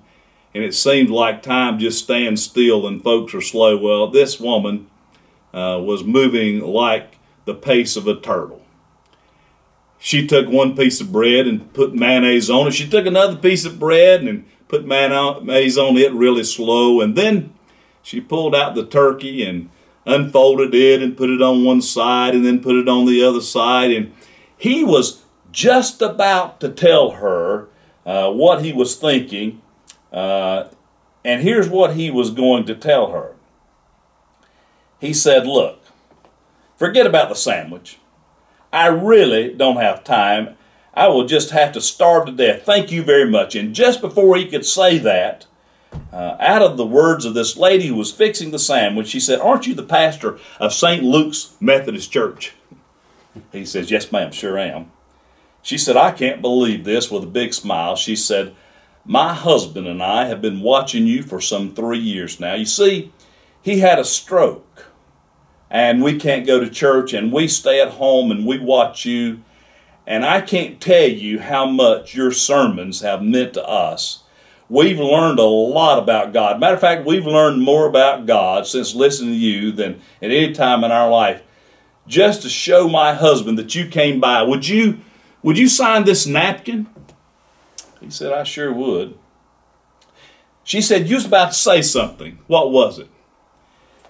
And 0.53 0.65
it 0.65 0.75
seemed 0.75 1.11
like 1.11 1.45
time 1.45 1.79
just 1.79 2.03
stands 2.03 2.43
still 2.43 2.85
and 2.89 3.01
folks 3.01 3.33
are 3.33 3.41
slow. 3.41 3.77
Well, 3.77 4.09
this 4.09 4.41
woman 4.41 4.91
uh, 5.55 5.81
was 5.85 6.03
moving 6.03 6.59
like 6.59 7.19
the 7.45 7.55
pace 7.55 7.95
of 7.95 8.09
a 8.09 8.17
turtle. 8.17 8.66
She 10.07 10.25
took 10.25 10.49
one 10.49 10.77
piece 10.77 11.01
of 11.01 11.11
bread 11.11 11.49
and 11.49 11.73
put 11.73 11.93
mayonnaise 11.93 12.49
on 12.49 12.69
it. 12.69 12.75
She 12.75 12.89
took 12.89 13.07
another 13.07 13.35
piece 13.35 13.65
of 13.65 13.81
bread 13.81 14.23
and 14.23 14.45
put 14.69 14.87
mayonnaise 14.87 15.77
on 15.77 15.97
it 15.97 16.13
really 16.13 16.45
slow. 16.45 17.01
And 17.01 17.17
then 17.17 17.53
she 18.05 18.21
pulled 18.21 18.55
out 18.55 18.77
the 18.77 18.87
turkey 18.87 19.45
and 19.45 19.69
unfolded 20.05 20.73
it 20.77 21.03
and 21.03 21.17
put 21.17 21.31
it 21.31 21.43
on 21.43 21.65
one 21.65 21.83
side 21.83 22.37
and 22.37 22.47
then 22.47 22.63
put 22.63 22.77
it 22.77 22.89
on 22.89 23.07
the 23.07 23.21
other 23.25 23.41
side. 23.41 23.91
And 23.91 24.13
he 24.57 24.85
was 24.85 25.25
just 25.51 26.01
about 26.01 26.61
to 26.61 26.69
tell 26.69 27.11
her 27.11 27.67
uh, 28.07 28.31
what 28.31 28.65
he 28.65 28.73
was 28.73 28.95
thinking. 28.95 29.61
Uh, 30.13 30.69
and 31.25 31.43
here's 31.43 31.69
what 31.69 31.97
he 31.97 32.13
was 32.13 32.31
going 32.31 32.65
to 32.67 32.77
tell 32.77 33.11
her 33.11 33.35
he 35.01 35.13
said, 35.13 35.49
Look, 35.49 35.81
forget 36.77 37.07
about 37.07 37.29
the 37.29 37.35
sandwich. 37.35 37.99
I 38.77 38.89
really 38.89 39.55
don't 39.55 39.79
have 39.79 40.05
time. 40.05 40.55
I 40.93 41.09
will 41.09 41.25
just 41.25 41.51
have 41.51 41.73
to 41.73 41.81
starve 41.81 42.27
to 42.27 42.33
death. 42.33 42.65
Thank 42.65 42.93
you 42.93 43.03
very 43.03 43.29
much. 43.29 43.55
And 43.55 43.75
just 43.75 44.03
before 44.03 44.37
he 44.37 44.47
could 44.47 44.67
say 44.67 44.99
that, 44.99 45.47
uh, 46.13 46.37
out 46.39 46.61
of 46.61 46.77
the 46.77 46.85
words 46.85 47.25
of 47.25 47.33
this 47.33 47.57
lady 47.57 47.87
who 47.87 47.95
was 47.95 48.13
fixing 48.13 48.51
the 48.51 48.59
sandwich, 48.59 49.09
she 49.09 49.19
said, 49.19 49.41
Aren't 49.41 49.67
you 49.67 49.75
the 49.75 49.83
pastor 49.83 50.39
of 50.61 50.75
St. 50.75 51.03
Luke's 51.03 51.57
Methodist 51.59 52.13
Church? 52.13 52.55
He 53.51 53.65
says, 53.65 53.91
Yes, 53.91 54.13
ma'am, 54.13 54.31
sure 54.31 54.59
am. 54.59 54.91
She 55.63 55.79
said, 55.79 55.97
I 55.97 56.13
can't 56.13 56.43
believe 56.43 56.85
this 56.85 57.11
with 57.11 57.25
a 57.25 57.29
big 57.29 57.55
smile. 57.55 57.97
She 57.97 58.15
said, 58.15 58.55
My 59.07 59.33
husband 59.33 59.87
and 59.89 60.03
I 60.03 60.27
have 60.27 60.43
been 60.43 60.61
watching 60.61 61.07
you 61.07 61.23
for 61.23 61.41
some 61.41 61.75
three 61.75 61.99
years 61.99 62.39
now. 62.39 62.53
You 62.53 62.67
see, 62.67 63.11
he 63.63 63.79
had 63.81 63.99
a 63.99 64.05
stroke, 64.05 64.66
and 65.71 66.03
we 66.03 66.19
can't 66.19 66.47
go 66.47 66.61
to 66.61 66.71
church, 66.71 67.13
and 67.13 67.33
we 67.33 67.49
stay 67.49 67.81
at 67.81 67.93
home 67.93 68.31
and 68.31 68.47
we 68.47 68.59
watch 68.59 69.05
you. 69.05 69.43
And 70.07 70.25
I 70.25 70.41
can't 70.41 70.81
tell 70.81 71.09
you 71.09 71.41
how 71.41 71.67
much 71.67 72.15
your 72.15 72.31
sermons 72.31 73.01
have 73.01 73.23
meant 73.23 73.55
to 73.55 73.65
us. 73.67 74.23
We've 74.69 74.99
learned 74.99 75.39
a 75.39 75.45
lot 75.45 75.99
about 75.99 76.33
God. 76.33 76.61
Matter 76.61 76.75
of 76.75 76.81
fact, 76.81 77.07
we've 77.07 77.27
learned 77.27 77.63
more 77.63 77.89
about 77.89 78.27
God 78.27 78.67
since 78.67 78.95
listening 78.95 79.31
to 79.31 79.37
you 79.37 79.73
than 79.73 80.01
at 80.23 80.31
any 80.31 80.53
time 80.53 80.85
in 80.85 80.93
our 80.93 81.11
life. 81.11 81.43
Just 82.07 82.43
to 82.43 82.49
show 82.49 82.89
my 82.89 83.15
husband 83.15 83.59
that 83.59 83.75
you 83.75 83.89
came 83.89 84.21
by, 84.21 84.43
would 84.43 84.67
you 84.67 85.01
would 85.43 85.59
you 85.59 85.69
sign 85.69 86.05
this 86.05 86.27
napkin? 86.27 86.89
He 88.01 88.11
said, 88.11 88.33
I 88.33 88.43
sure 88.43 88.73
would. 88.73 89.17
She 90.65 90.81
said, 90.81 91.09
You 91.09 91.15
was 91.15 91.27
about 91.27 91.53
to 91.53 91.59
say 91.59 91.83
something. 91.83 92.41
What 92.49 92.73
was 92.73 92.99
it? 92.99 93.09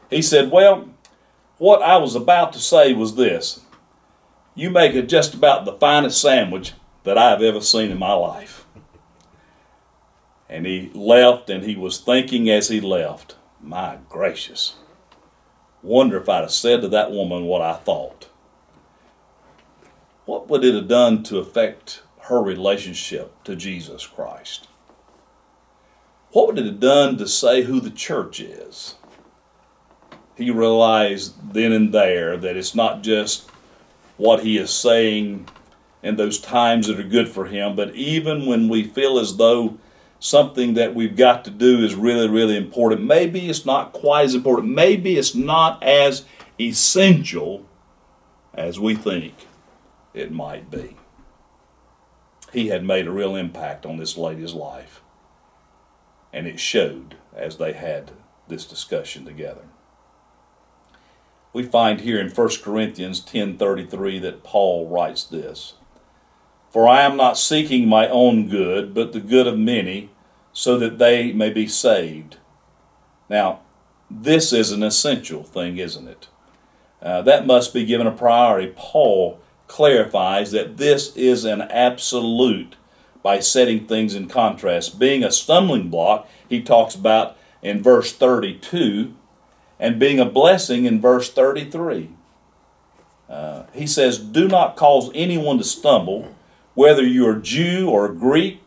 He 0.09 0.23
said, 0.23 0.51
Well, 0.51 0.89
what 1.59 1.83
I 1.83 1.97
was 1.97 2.15
about 2.15 2.53
to 2.53 2.59
say 2.59 2.93
was 2.93 3.15
this 3.17 3.61
You 4.55 4.71
make 4.71 5.07
just 5.09 5.35
about 5.35 5.65
the 5.65 5.75
finest 5.75 6.21
sandwich 6.21 6.73
that 7.05 7.19
I've 7.19 7.43
ever 7.43 7.61
seen 7.61 7.91
in 7.91 7.99
my 7.99 8.13
life. 8.13 8.65
And 10.49 10.65
he 10.65 10.91
left, 10.95 11.51
and 11.51 11.65
he 11.65 11.75
was 11.75 11.99
thinking 11.99 12.49
as 12.49 12.69
he 12.69 12.81
left, 12.81 13.37
My 13.61 13.99
gracious, 14.09 14.77
wonder 15.83 16.17
if 16.19 16.29
I'd 16.29 16.43
have 16.43 16.51
said 16.53 16.83
to 16.83 16.89
that 16.89 17.11
woman 17.11 17.45
what 17.45 17.63
I 17.63 17.75
thought 17.75 18.29
what 20.27 20.49
would 20.49 20.65
it 20.65 20.75
have 20.75 20.89
done 20.89 21.23
to 21.23 21.39
affect 21.39 22.03
her 22.23 22.43
relationship 22.43 23.43
to 23.45 23.55
Jesus 23.55 24.05
Christ? 24.05 24.67
What 26.33 26.49
would 26.49 26.59
it 26.59 26.67
have 26.67 26.81
done 26.81 27.17
to 27.19 27.29
say 27.29 27.63
who 27.63 27.79
the 27.79 27.91
church 27.91 28.41
is? 28.41 28.97
He 30.37 30.51
realized 30.51 31.55
then 31.55 31.73
and 31.73 31.93
there 31.93 32.37
that 32.37 32.57
it's 32.57 32.75
not 32.75 33.03
just 33.03 33.49
what 34.17 34.43
he 34.43 34.59
is 34.59 34.71
saying 34.71 35.49
in 36.03 36.17
those 36.17 36.39
times 36.39 36.87
that 36.87 37.01
are 37.01 37.05
good 37.05 37.29
for 37.29 37.47
him, 37.47 37.75
but 37.75 37.95
even 37.95 38.47
when 38.47 38.69
we 38.69 38.85
feel 38.85 39.19
as 39.19 39.37
though 39.37 39.79
something 40.21 40.75
that 40.75 40.95
we've 40.95 41.17
got 41.17 41.45
to 41.45 41.51
do 41.51 41.85
is 41.85 41.95
really, 41.95 42.29
really 42.29 42.57
important, 42.57 43.03
maybe 43.03 43.49
it's 43.49 43.67
not 43.67 43.93
quite 43.93 44.25
as 44.25 44.35
important, 44.35 44.73
maybe 44.73 45.17
it's 45.17 45.35
not 45.35 45.83
as 45.83 46.25
essential 46.61 47.67
as 48.55 48.79
we 48.79 48.95
think 48.95 49.35
it 50.15 50.33
might 50.33 50.71
be. 50.71 50.97
He 52.53 52.69
had 52.69 52.85
made 52.85 53.07
a 53.07 53.13
real 53.13 53.37
impact 53.37 53.85
on 53.85 53.97
this 53.97 54.17
lady's 54.17 54.55
life, 54.55 55.03
and 56.33 56.47
it 56.47 56.61
showed 56.61 57.17
as 57.35 57.57
they 57.57 57.73
had 57.73 58.13
this 58.49 58.65
discussion 58.65 59.25
together. 59.25 59.65
We 61.57 61.63
find 61.63 62.03
here 62.03 62.21
in 62.21 62.29
1 62.29 62.63
Corinthians 62.63 63.19
10:33 63.19 64.19
that 64.19 64.43
Paul 64.43 64.89
writes 64.89 65.25
this: 65.25 65.73
For 66.69 66.87
I 66.87 67.01
am 67.01 67.17
not 67.17 67.39
seeking 67.39 67.89
my 67.89 68.11
own 68.11 68.51
good, 68.51 68.93
but 68.93 69.15
the 69.15 69.21
good 69.21 69.47
of 69.47 69.59
many, 69.59 70.11
so 70.53 70.77
that 70.77 70.99
they 70.99 71.33
may 71.33 71.49
be 71.49 71.67
saved. 71.67 72.37
Now, 73.31 73.61
this 74.11 74.53
is 74.53 74.71
an 74.71 74.83
essential 74.83 75.45
thing, 75.45 75.79
isn't 75.79 76.07
it? 76.07 76.29
Uh, 77.01 77.23
that 77.23 77.47
must 77.47 77.73
be 77.73 77.87
given 77.87 78.07
a 78.07 78.13
priority. 78.13 78.75
Paul 78.77 79.41
clarifies 79.67 80.51
that 80.51 80.77
this 80.77 81.17
is 81.17 81.47
an 81.47 81.63
absolute 81.63 82.77
by 83.23 83.41
setting 83.41 83.87
things 83.87 84.15
in 84.15 84.29
contrast. 84.29 84.99
Being 84.99 85.25
a 85.25 85.33
stumbling 85.33 85.89
block, 85.89 86.29
he 86.47 86.61
talks 86.61 86.95
about 86.95 87.39
in 87.63 87.83
verse 87.83 88.13
32, 88.13 89.15
and 89.79 89.99
being 89.99 90.19
a 90.19 90.25
blessing 90.25 90.85
in 90.85 91.01
verse 91.01 91.31
33. 91.31 92.11
Uh, 93.29 93.65
he 93.73 93.87
says, 93.87 94.19
Do 94.19 94.49
not 94.49 94.77
cause 94.77 95.11
anyone 95.15 95.59
to 95.59 95.65
stumble, 95.65 96.35
whether 96.75 97.03
you 97.03 97.27
are 97.27 97.37
Jew 97.37 97.89
or 97.91 98.09
Greek 98.09 98.63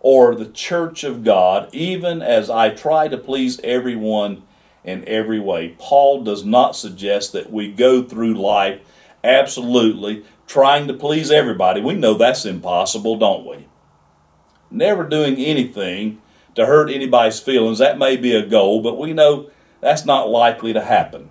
or 0.00 0.34
the 0.34 0.46
church 0.46 1.04
of 1.04 1.24
God, 1.24 1.68
even 1.72 2.22
as 2.22 2.48
I 2.48 2.70
try 2.70 3.08
to 3.08 3.18
please 3.18 3.60
everyone 3.62 4.42
in 4.84 5.06
every 5.06 5.40
way. 5.40 5.74
Paul 5.78 6.22
does 6.22 6.44
not 6.44 6.76
suggest 6.76 7.32
that 7.32 7.52
we 7.52 7.72
go 7.72 8.02
through 8.02 8.34
life 8.34 8.80
absolutely 9.24 10.24
trying 10.46 10.86
to 10.86 10.94
please 10.94 11.30
everybody. 11.30 11.80
We 11.80 11.94
know 11.94 12.14
that's 12.14 12.46
impossible, 12.46 13.16
don't 13.18 13.44
we? 13.44 13.66
Never 14.70 15.04
doing 15.04 15.36
anything 15.36 16.22
to 16.54 16.66
hurt 16.66 16.90
anybody's 16.90 17.40
feelings. 17.40 17.78
That 17.78 17.98
may 17.98 18.16
be 18.16 18.34
a 18.34 18.46
goal, 18.46 18.80
but 18.80 18.98
we 18.98 19.12
know 19.12 19.50
that's 19.80 20.04
not 20.04 20.28
likely 20.28 20.72
to 20.72 20.82
happen. 20.82 21.30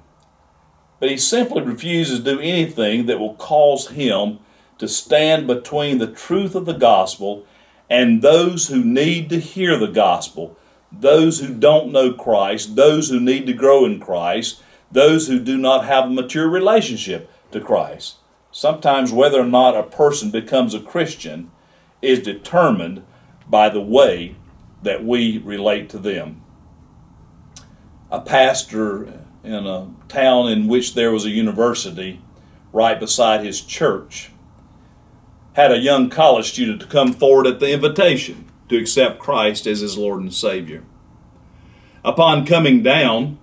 But 1.00 1.10
he 1.10 1.18
simply 1.18 1.62
refuses 1.62 2.20
to 2.20 2.36
do 2.36 2.40
anything 2.40 3.06
that 3.08 3.20
will 3.20 3.36
cause 3.36 3.90
him 3.90 4.40
to 4.78 4.88
stand 4.88 5.48
between 5.48 5.98
the 5.98 6.12
truth 6.12 6.56
of 6.56 6.66
the 6.66 6.74
gospel 6.74 7.46
and 7.90 8.22
those 8.22 8.68
who 8.68 8.84
need 8.84 9.30
to 9.30 9.40
hear 9.40 9.78
the 9.78 9.88
gospel, 9.88 10.58
those 10.92 11.40
who 11.40 11.54
don't 11.54 11.92
know 11.92 12.14
Christ, 12.14 12.76
those 12.76 13.10
who 13.10 13.20
need 13.20 13.46
to 13.48 13.54
grow 13.54 13.86
in 13.86 14.00
Christ, 14.00 14.62
those 14.92 15.28
who 15.28 15.40
do 15.40 15.58
not 15.58 15.86
have 15.86 16.06
a 16.06 16.10
mature 16.10 16.48
relationship 16.48 17.30
to 17.52 17.60
Christ. 17.60 18.16
Sometimes, 18.52 19.12
whether 19.12 19.42
or 19.42 19.46
not 19.46 19.76
a 19.76 19.84
person 19.84 20.32
becomes 20.32 20.74
a 20.74 20.80
Christian 20.80 21.52
is 22.02 22.20
determined 22.20 23.04
by 23.48 23.70
the 23.70 23.82
way 23.82 24.36
that 24.82 25.04
we 25.04 25.38
relate 25.40 25.90
to 25.90 25.98
them. 25.98 26.42
A 28.12 28.22
pastor 28.22 29.22
in 29.44 29.68
a 29.68 29.90
town 30.08 30.50
in 30.50 30.68
which 30.68 30.94
there 30.94 31.12
was 31.12 31.26
a 31.26 31.30
university 31.30 32.22
right 32.74 33.00
beside 33.00 33.46
his 33.46 33.62
church 33.62 34.32
had 35.54 35.72
a 35.72 35.78
young 35.78 36.10
college 36.10 36.52
student 36.52 36.82
to 36.82 36.88
come 36.88 37.14
forward 37.14 37.48
at 37.48 37.60
the 37.60 37.72
invitation 37.72 38.46
to 38.68 38.78
accept 38.78 39.20
Christ 39.20 39.66
as 39.66 39.80
his 39.80 39.98
Lord 39.98 40.22
and 40.22 40.34
Savior. 40.34 40.84
Upon 42.04 42.46
coming 42.46 42.84
down, 42.84 43.40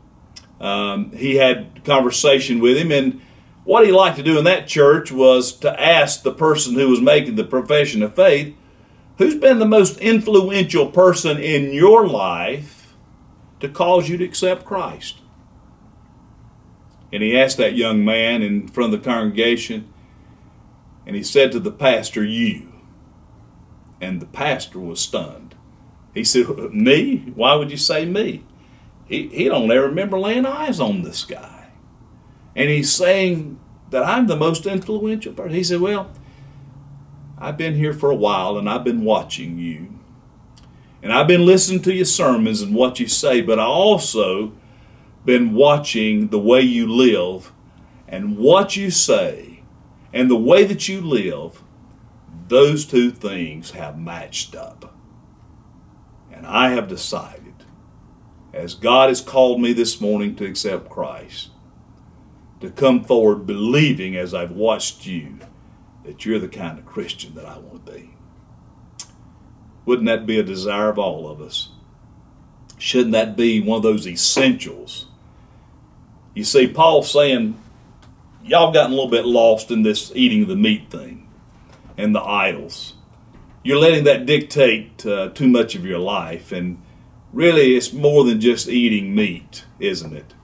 um, 0.60 1.10
he 1.12 1.36
had 1.36 1.84
conversation 1.84 2.60
with 2.60 2.76
him 2.76 2.92
and 2.92 3.20
what 3.64 3.86
he 3.86 3.92
liked 3.92 4.16
to 4.16 4.22
do 4.22 4.38
in 4.38 4.44
that 4.44 4.66
church 4.66 5.12
was 5.12 5.52
to 5.58 5.80
ask 5.80 6.22
the 6.22 6.32
person 6.32 6.74
who 6.74 6.88
was 6.88 7.00
making 7.00 7.36
the 7.36 7.44
profession 7.44 8.02
of 8.02 8.14
faith, 8.14 8.54
who's 9.18 9.36
been 9.36 9.60
the 9.60 9.64
most 9.64 9.98
influential 9.98 10.88
person 10.88 11.38
in 11.38 11.72
your 11.72 12.08
life 12.08 12.81
to 13.62 13.68
cause 13.68 14.08
you 14.08 14.16
to 14.18 14.24
accept 14.24 14.64
Christ? 14.64 15.18
And 17.12 17.22
he 17.22 17.38
asked 17.38 17.56
that 17.56 17.74
young 17.74 18.04
man 18.04 18.42
in 18.42 18.68
front 18.68 18.92
of 18.92 19.00
the 19.02 19.10
congregation, 19.10 19.92
and 21.06 21.16
he 21.16 21.22
said 21.22 21.52
to 21.52 21.60
the 21.60 21.72
pastor, 21.72 22.24
You. 22.24 22.72
And 24.00 24.20
the 24.20 24.26
pastor 24.26 24.78
was 24.78 25.00
stunned. 25.00 25.54
He 26.12 26.24
said, 26.24 26.46
Me? 26.72 27.32
Why 27.34 27.54
would 27.54 27.70
you 27.70 27.76
say 27.76 28.04
me? 28.04 28.44
He, 29.06 29.28
he 29.28 29.44
don't 29.44 29.70
ever 29.70 29.86
remember 29.86 30.18
laying 30.18 30.46
eyes 30.46 30.80
on 30.80 31.02
this 31.02 31.24
guy 31.24 31.62
and 32.54 32.68
he's 32.70 32.92
saying 32.92 33.58
that 33.90 34.04
I'm 34.04 34.26
the 34.26 34.36
most 34.36 34.66
influential 34.66 35.32
person. 35.32 35.54
He 35.54 35.64
said, 35.64 35.80
Well, 35.80 36.10
I've 37.38 37.56
been 37.56 37.74
here 37.74 37.92
for 37.92 38.10
a 38.10 38.14
while 38.14 38.58
and 38.58 38.68
I've 38.68 38.84
been 38.84 39.04
watching 39.04 39.58
you. 39.58 39.98
And 41.02 41.12
I've 41.12 41.26
been 41.26 41.44
listening 41.44 41.82
to 41.82 41.92
your 41.92 42.04
sermons 42.04 42.62
and 42.62 42.74
what 42.74 43.00
you 43.00 43.08
say, 43.08 43.40
but 43.40 43.58
I 43.58 43.64
also 43.64 44.52
been 45.24 45.54
watching 45.54 46.28
the 46.28 46.38
way 46.38 46.60
you 46.60 46.86
live 46.86 47.52
and 48.06 48.38
what 48.38 48.76
you 48.76 48.90
say 48.90 49.62
and 50.12 50.30
the 50.30 50.36
way 50.36 50.64
that 50.64 50.88
you 50.88 51.00
live. 51.00 51.62
Those 52.48 52.84
two 52.84 53.10
things 53.10 53.72
have 53.72 53.98
matched 53.98 54.54
up. 54.54 54.94
And 56.30 56.46
I 56.46 56.70
have 56.70 56.88
decided, 56.88 57.64
as 58.52 58.74
God 58.74 59.08
has 59.08 59.20
called 59.20 59.60
me 59.60 59.72
this 59.72 60.00
morning 60.00 60.36
to 60.36 60.44
accept 60.44 60.88
Christ, 60.88 61.50
to 62.60 62.70
come 62.70 63.02
forward 63.04 63.46
believing 63.46 64.16
as 64.16 64.34
I've 64.34 64.52
watched 64.52 65.04
you 65.06 65.38
that 66.04 66.24
you're 66.24 66.38
the 66.38 66.48
kind 66.48 66.78
of 66.78 66.86
Christian 66.86 67.34
that 67.34 67.46
I 67.46 67.58
want 67.58 67.86
to 67.86 67.92
be. 67.92 68.11
Wouldn't 69.84 70.06
that 70.06 70.26
be 70.26 70.38
a 70.38 70.42
desire 70.42 70.88
of 70.88 70.98
all 70.98 71.28
of 71.30 71.40
us? 71.40 71.70
Shouldn't 72.78 73.12
that 73.12 73.36
be 73.36 73.60
one 73.60 73.78
of 73.78 73.82
those 73.82 74.06
essentials? 74.06 75.06
You 76.34 76.44
see, 76.44 76.66
Paul's 76.66 77.10
saying, 77.10 77.58
y'all 78.44 78.72
gotten 78.72 78.92
a 78.92 78.94
little 78.94 79.10
bit 79.10 79.26
lost 79.26 79.70
in 79.70 79.82
this 79.82 80.12
eating 80.14 80.46
the 80.48 80.56
meat 80.56 80.90
thing. 80.90 81.28
and 81.96 82.14
the 82.14 82.22
idols. 82.22 82.94
You're 83.62 83.78
letting 83.78 84.04
that 84.04 84.26
dictate 84.26 85.04
uh, 85.06 85.28
too 85.30 85.48
much 85.48 85.74
of 85.74 85.84
your 85.86 85.98
life, 85.98 86.50
and 86.52 86.82
really 87.32 87.76
it's 87.76 87.92
more 87.92 88.24
than 88.24 88.40
just 88.40 88.68
eating 88.68 89.14
meat, 89.14 89.64
isn't 89.78 90.14
it? 90.14 90.34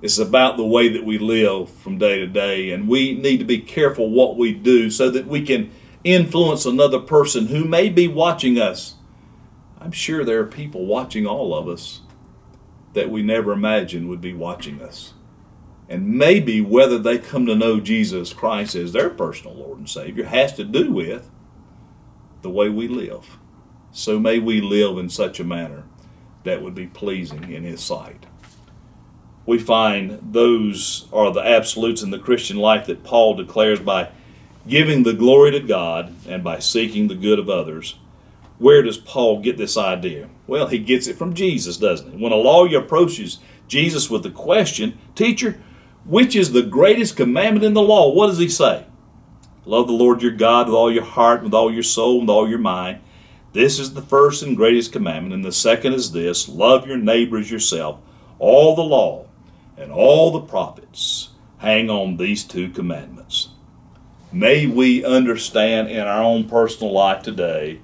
It's 0.00 0.18
about 0.18 0.56
the 0.56 0.64
way 0.64 0.88
that 0.88 1.04
we 1.04 1.18
live 1.18 1.70
from 1.70 1.98
day 1.98 2.20
to 2.20 2.26
day, 2.26 2.70
and 2.70 2.88
we 2.88 3.14
need 3.14 3.38
to 3.38 3.44
be 3.44 3.58
careful 3.58 4.10
what 4.10 4.36
we 4.36 4.52
do 4.52 4.90
so 4.90 5.10
that 5.10 5.26
we 5.26 5.42
can 5.42 5.70
influence 6.04 6.66
another 6.66 7.00
person 7.00 7.46
who 7.46 7.64
may 7.64 7.88
be 7.88 8.06
watching 8.06 8.58
us. 8.58 8.94
I'm 9.80 9.92
sure 9.92 10.24
there 10.24 10.40
are 10.40 10.46
people 10.46 10.86
watching 10.86 11.26
all 11.26 11.54
of 11.54 11.68
us 11.68 12.02
that 12.92 13.10
we 13.10 13.22
never 13.22 13.52
imagined 13.52 14.08
would 14.08 14.20
be 14.20 14.34
watching 14.34 14.80
us. 14.80 15.14
And 15.88 16.16
maybe 16.16 16.60
whether 16.60 16.98
they 16.98 17.18
come 17.18 17.46
to 17.46 17.54
know 17.54 17.80
Jesus 17.80 18.32
Christ 18.32 18.74
as 18.74 18.92
their 18.92 19.10
personal 19.10 19.54
Lord 19.54 19.78
and 19.78 19.88
Savior 19.88 20.24
has 20.26 20.52
to 20.54 20.64
do 20.64 20.92
with 20.92 21.30
the 22.42 22.50
way 22.50 22.68
we 22.68 22.88
live. 22.88 23.38
So 23.90 24.18
may 24.18 24.38
we 24.38 24.60
live 24.60 24.98
in 24.98 25.08
such 25.08 25.40
a 25.40 25.44
manner 25.44 25.84
that 26.44 26.62
would 26.62 26.74
be 26.74 26.86
pleasing 26.86 27.52
in 27.52 27.64
His 27.64 27.82
sight. 27.82 28.26
We 29.46 29.58
find 29.58 30.18
those 30.32 31.06
are 31.12 31.30
the 31.30 31.46
absolutes 31.46 32.02
in 32.02 32.10
the 32.10 32.18
Christian 32.18 32.56
life 32.56 32.86
that 32.86 33.04
Paul 33.04 33.34
declares 33.34 33.80
by 33.80 34.10
giving 34.66 35.02
the 35.02 35.12
glory 35.12 35.50
to 35.52 35.60
God 35.60 36.14
and 36.26 36.42
by 36.42 36.58
seeking 36.58 37.08
the 37.08 37.14
good 37.14 37.38
of 37.38 37.48
others. 37.48 37.98
Where 38.58 38.82
does 38.82 38.98
Paul 38.98 39.40
get 39.40 39.56
this 39.58 39.76
idea? 39.76 40.28
Well, 40.46 40.68
he 40.68 40.78
gets 40.78 41.06
it 41.06 41.16
from 41.16 41.34
Jesus, 41.34 41.76
doesn't 41.76 42.12
he? 42.12 42.22
When 42.22 42.32
a 42.32 42.36
lawyer 42.36 42.78
approaches 42.78 43.38
Jesus 43.68 44.08
with 44.08 44.22
the 44.22 44.30
question, 44.30 44.98
Teacher, 45.14 45.60
which 46.04 46.36
is 46.36 46.52
the 46.52 46.62
greatest 46.62 47.16
commandment 47.16 47.64
in 47.64 47.74
the 47.74 47.82
law? 47.82 48.12
What 48.12 48.28
does 48.28 48.38
he 48.38 48.48
say? 48.48 48.86
Love 49.64 49.86
the 49.86 49.92
Lord 49.92 50.22
your 50.22 50.32
God 50.32 50.66
with 50.66 50.74
all 50.74 50.92
your 50.92 51.04
heart, 51.04 51.42
with 51.42 51.54
all 51.54 51.72
your 51.72 51.82
soul, 51.82 52.20
with 52.20 52.28
all 52.28 52.48
your 52.48 52.58
mind. 52.58 53.00
This 53.52 53.78
is 53.78 53.94
the 53.94 54.02
first 54.02 54.42
and 54.42 54.56
greatest 54.56 54.92
commandment, 54.92 55.34
and 55.34 55.44
the 55.44 55.52
second 55.52 55.94
is 55.94 56.12
this 56.12 56.48
love 56.48 56.86
your 56.86 56.96
neighbor 56.96 57.38
as 57.38 57.50
yourself. 57.50 58.00
All 58.38 58.74
the 58.74 58.82
law 58.82 59.26
and 59.76 59.90
all 59.90 60.30
the 60.30 60.40
prophets 60.40 61.30
hang 61.58 61.88
on 61.88 62.16
these 62.16 62.44
two 62.44 62.68
commandments. 62.68 63.48
May 64.34 64.66
we 64.66 65.04
understand 65.04 65.88
in 65.88 66.00
our 66.00 66.20
own 66.20 66.48
personal 66.48 66.92
life 66.92 67.22
today, 67.22 67.78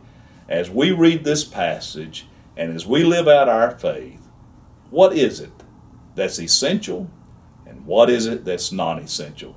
as 0.49 0.69
we 0.69 0.91
read 0.91 1.23
this 1.23 1.45
passage 1.45 2.27
and 2.57 2.75
as 2.75 2.85
we 2.85 3.05
live 3.05 3.29
out 3.29 3.49
our 3.49 3.71
faith, 3.71 4.27
what 4.91 5.13
is 5.13 5.39
it 5.39 5.53
that's 6.17 6.41
essential 6.41 7.09
and 7.65 7.87
what 7.87 8.11
is 8.11 8.27
it 8.27 8.45
that's 8.45 8.73
non 8.73 8.99
essential? 8.99 9.55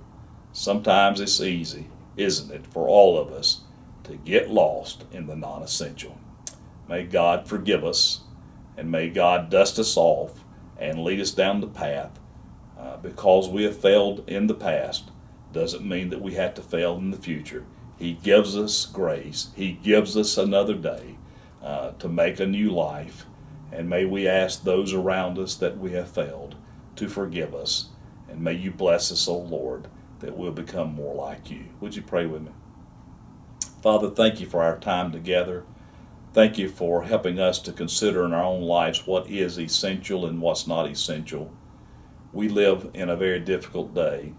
Sometimes 0.52 1.20
it's 1.20 1.42
easy, 1.42 1.88
isn't 2.16 2.52
it, 2.52 2.68
for 2.68 2.88
all 2.88 3.18
of 3.18 3.32
us 3.32 3.62
to 4.04 4.16
get 4.18 4.52
lost 4.52 5.06
in 5.12 5.26
the 5.26 5.36
non 5.36 5.64
essential. 5.64 6.16
May 6.88 7.06
God 7.06 7.48
forgive 7.48 7.84
us 7.84 8.22
and 8.78 8.92
may 8.92 9.10
God 9.10 9.50
dust 9.50 9.80
us 9.80 9.98
off 9.98 10.46
and 10.78 11.04
lead 11.04 11.20
us 11.22 11.32
down 11.32 11.60
the 11.60 11.66
path. 11.66 12.20
Uh, 12.78 12.98
because 12.98 13.50
we 13.50 13.64
have 13.64 13.80
failed 13.80 14.24
in 14.30 14.46
the 14.46 14.54
past 14.54 15.10
doesn't 15.54 15.88
mean 15.88 16.10
that 16.10 16.22
we 16.22 16.34
have 16.34 16.54
to 16.56 16.62
fail 16.62 16.98
in 16.98 17.12
the 17.12 17.18
future. 17.18 17.66
He 17.98 18.14
gives 18.14 18.58
us 18.58 18.86
grace, 18.86 19.50
He 19.56 19.74
gives 19.74 20.18
us 20.18 20.38
another 20.38 20.74
day 20.74 21.18
uh, 21.62 21.92
to 21.92 22.10
make 22.10 22.40
a 22.40 22.46
new 22.46 22.70
life. 22.70 23.26
And 23.72 23.90
may 23.90 24.06
we 24.06 24.28
ask 24.28 24.64
those 24.64 24.94
around 24.94 25.40
us 25.40 25.56
that 25.56 25.78
we 25.78 25.94
have 25.94 26.10
failed 26.10 26.56
to 26.98 27.08
forgive 27.08 27.56
us. 27.56 27.90
And 28.30 28.42
may 28.42 28.54
you 28.54 28.72
bless 28.72 29.12
us, 29.12 29.28
O 29.28 29.38
Lord, 29.38 29.88
that 30.20 30.38
we'll 30.38 30.52
become 30.52 30.94
more 30.94 31.16
like 31.16 31.50
you. 31.50 31.66
Would 31.80 31.96
you 31.96 32.02
pray 32.02 32.26
with 32.26 32.44
me? 32.44 32.52
Father, 33.82 34.10
thank 34.10 34.40
you 34.40 34.48
for 34.48 34.62
our 34.64 34.78
time 34.78 35.12
together. 35.12 35.66
Thank 36.34 36.58
you 36.58 36.70
for 36.70 37.04
helping 37.04 37.40
us 37.40 37.60
to 37.60 37.72
consider 37.72 38.26
in 38.26 38.34
our 38.34 38.44
own 38.44 38.62
lives 38.62 39.06
what 39.06 39.30
is 39.30 39.60
essential 39.60 40.26
and 40.26 40.42
what's 40.42 40.66
not 40.66 40.90
essential. 40.90 41.54
We 42.32 42.50
live 42.50 42.90
in 42.94 43.10
a 43.10 43.16
very 43.16 43.40
difficult 43.40 43.94
day, 43.94 44.34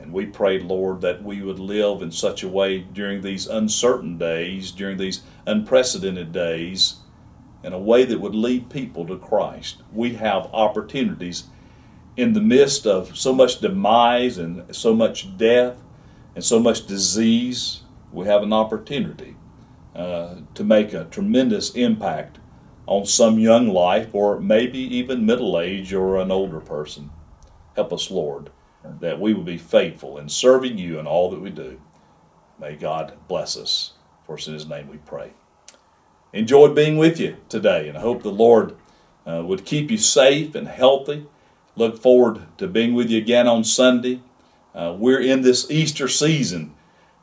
and 0.00 0.12
we 0.12 0.26
pray, 0.26 0.58
Lord, 0.58 1.00
that 1.02 1.22
we 1.22 1.42
would 1.42 1.58
live 1.58 2.02
in 2.02 2.10
such 2.10 2.42
a 2.42 2.48
way 2.48 2.78
during 2.78 3.20
these 3.20 3.46
uncertain 3.46 4.16
days, 4.16 4.70
during 4.70 4.96
these 4.96 5.22
unprecedented 5.46 6.32
days, 6.32 6.96
in 7.62 7.72
a 7.72 7.78
way 7.78 8.04
that 8.04 8.20
would 8.20 8.34
lead 8.34 8.70
people 8.70 9.06
to 9.06 9.18
Christ. 9.18 9.82
We 9.92 10.14
have 10.14 10.48
opportunities 10.52 11.44
in 12.16 12.32
the 12.32 12.40
midst 12.40 12.86
of 12.86 13.16
so 13.16 13.32
much 13.34 13.60
demise 13.60 14.38
and 14.38 14.74
so 14.74 14.94
much 14.94 15.36
death 15.36 15.76
and 16.34 16.42
so 16.42 16.58
much 16.58 16.86
disease. 16.86 17.82
We 18.12 18.26
have 18.26 18.42
an 18.42 18.52
opportunity 18.52 19.36
uh, 19.94 20.36
to 20.54 20.64
make 20.64 20.94
a 20.94 21.04
tremendous 21.04 21.70
impact 21.74 22.38
on 22.86 23.06
some 23.06 23.38
young 23.38 23.68
life 23.68 24.14
or 24.14 24.40
maybe 24.40 24.78
even 24.78 25.26
middle 25.26 25.60
age 25.60 25.92
or 25.92 26.18
an 26.18 26.30
older 26.30 26.60
person. 26.60 27.10
Help 27.76 27.92
us, 27.92 28.10
Lord, 28.10 28.50
that 29.00 29.20
we 29.20 29.34
will 29.34 29.42
be 29.42 29.58
faithful 29.58 30.18
in 30.18 30.28
serving 30.28 30.78
you 30.78 30.98
in 30.98 31.06
all 31.06 31.30
that 31.30 31.40
we 31.40 31.50
do. 31.50 31.80
May 32.58 32.76
God 32.76 33.14
bless 33.28 33.56
us. 33.56 33.92
For 34.26 34.36
it's 34.36 34.46
in 34.46 34.54
his 34.54 34.68
name 34.68 34.88
we 34.88 34.98
pray. 34.98 35.32
Enjoyed 36.32 36.74
being 36.74 36.96
with 36.96 37.18
you 37.18 37.36
today, 37.48 37.88
and 37.88 37.98
I 37.98 38.00
hope 38.00 38.22
the 38.22 38.30
Lord 38.30 38.76
uh, 39.26 39.42
would 39.44 39.64
keep 39.64 39.90
you 39.90 39.98
safe 39.98 40.54
and 40.54 40.68
healthy. 40.68 41.26
Look 41.74 42.00
forward 42.00 42.42
to 42.58 42.68
being 42.68 42.94
with 42.94 43.10
you 43.10 43.18
again 43.18 43.48
on 43.48 43.64
Sunday. 43.64 44.20
Uh, 44.74 44.94
we're 44.96 45.20
in 45.20 45.42
this 45.42 45.70
Easter 45.70 46.06
season, 46.06 46.74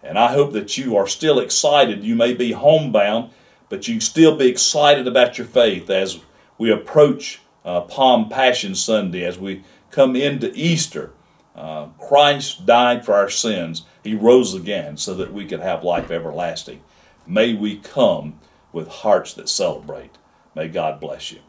and 0.03 0.19
I 0.19 0.33
hope 0.33 0.51
that 0.53 0.77
you 0.77 0.97
are 0.97 1.07
still 1.07 1.39
excited. 1.39 2.03
You 2.03 2.15
may 2.15 2.33
be 2.33 2.51
homebound, 2.51 3.31
but 3.69 3.87
you 3.87 3.99
still 4.01 4.35
be 4.35 4.47
excited 4.47 5.07
about 5.07 5.37
your 5.37 5.47
faith 5.47 5.89
as 5.89 6.19
we 6.57 6.71
approach 6.71 7.39
uh, 7.63 7.81
Palm 7.81 8.27
Passion 8.27 8.75
Sunday, 8.75 9.23
as 9.23 9.37
we 9.37 9.63
come 9.91 10.15
into 10.15 10.51
Easter. 10.53 11.13
Uh, 11.57 11.87
Christ 11.99 12.65
died 12.65 13.03
for 13.03 13.15
our 13.15 13.29
sins. 13.29 13.83
He 14.03 14.13
rose 14.13 14.53
again 14.53 14.97
so 14.97 15.15
that 15.15 15.33
we 15.33 15.45
could 15.45 15.59
have 15.59 15.83
life 15.83 16.11
everlasting. 16.11 16.81
May 17.25 17.53
we 17.55 17.77
come 17.77 18.39
with 18.71 18.87
hearts 18.87 19.33
that 19.33 19.49
celebrate. 19.49 20.11
May 20.55 20.67
God 20.67 20.99
bless 20.99 21.31
you. 21.31 21.39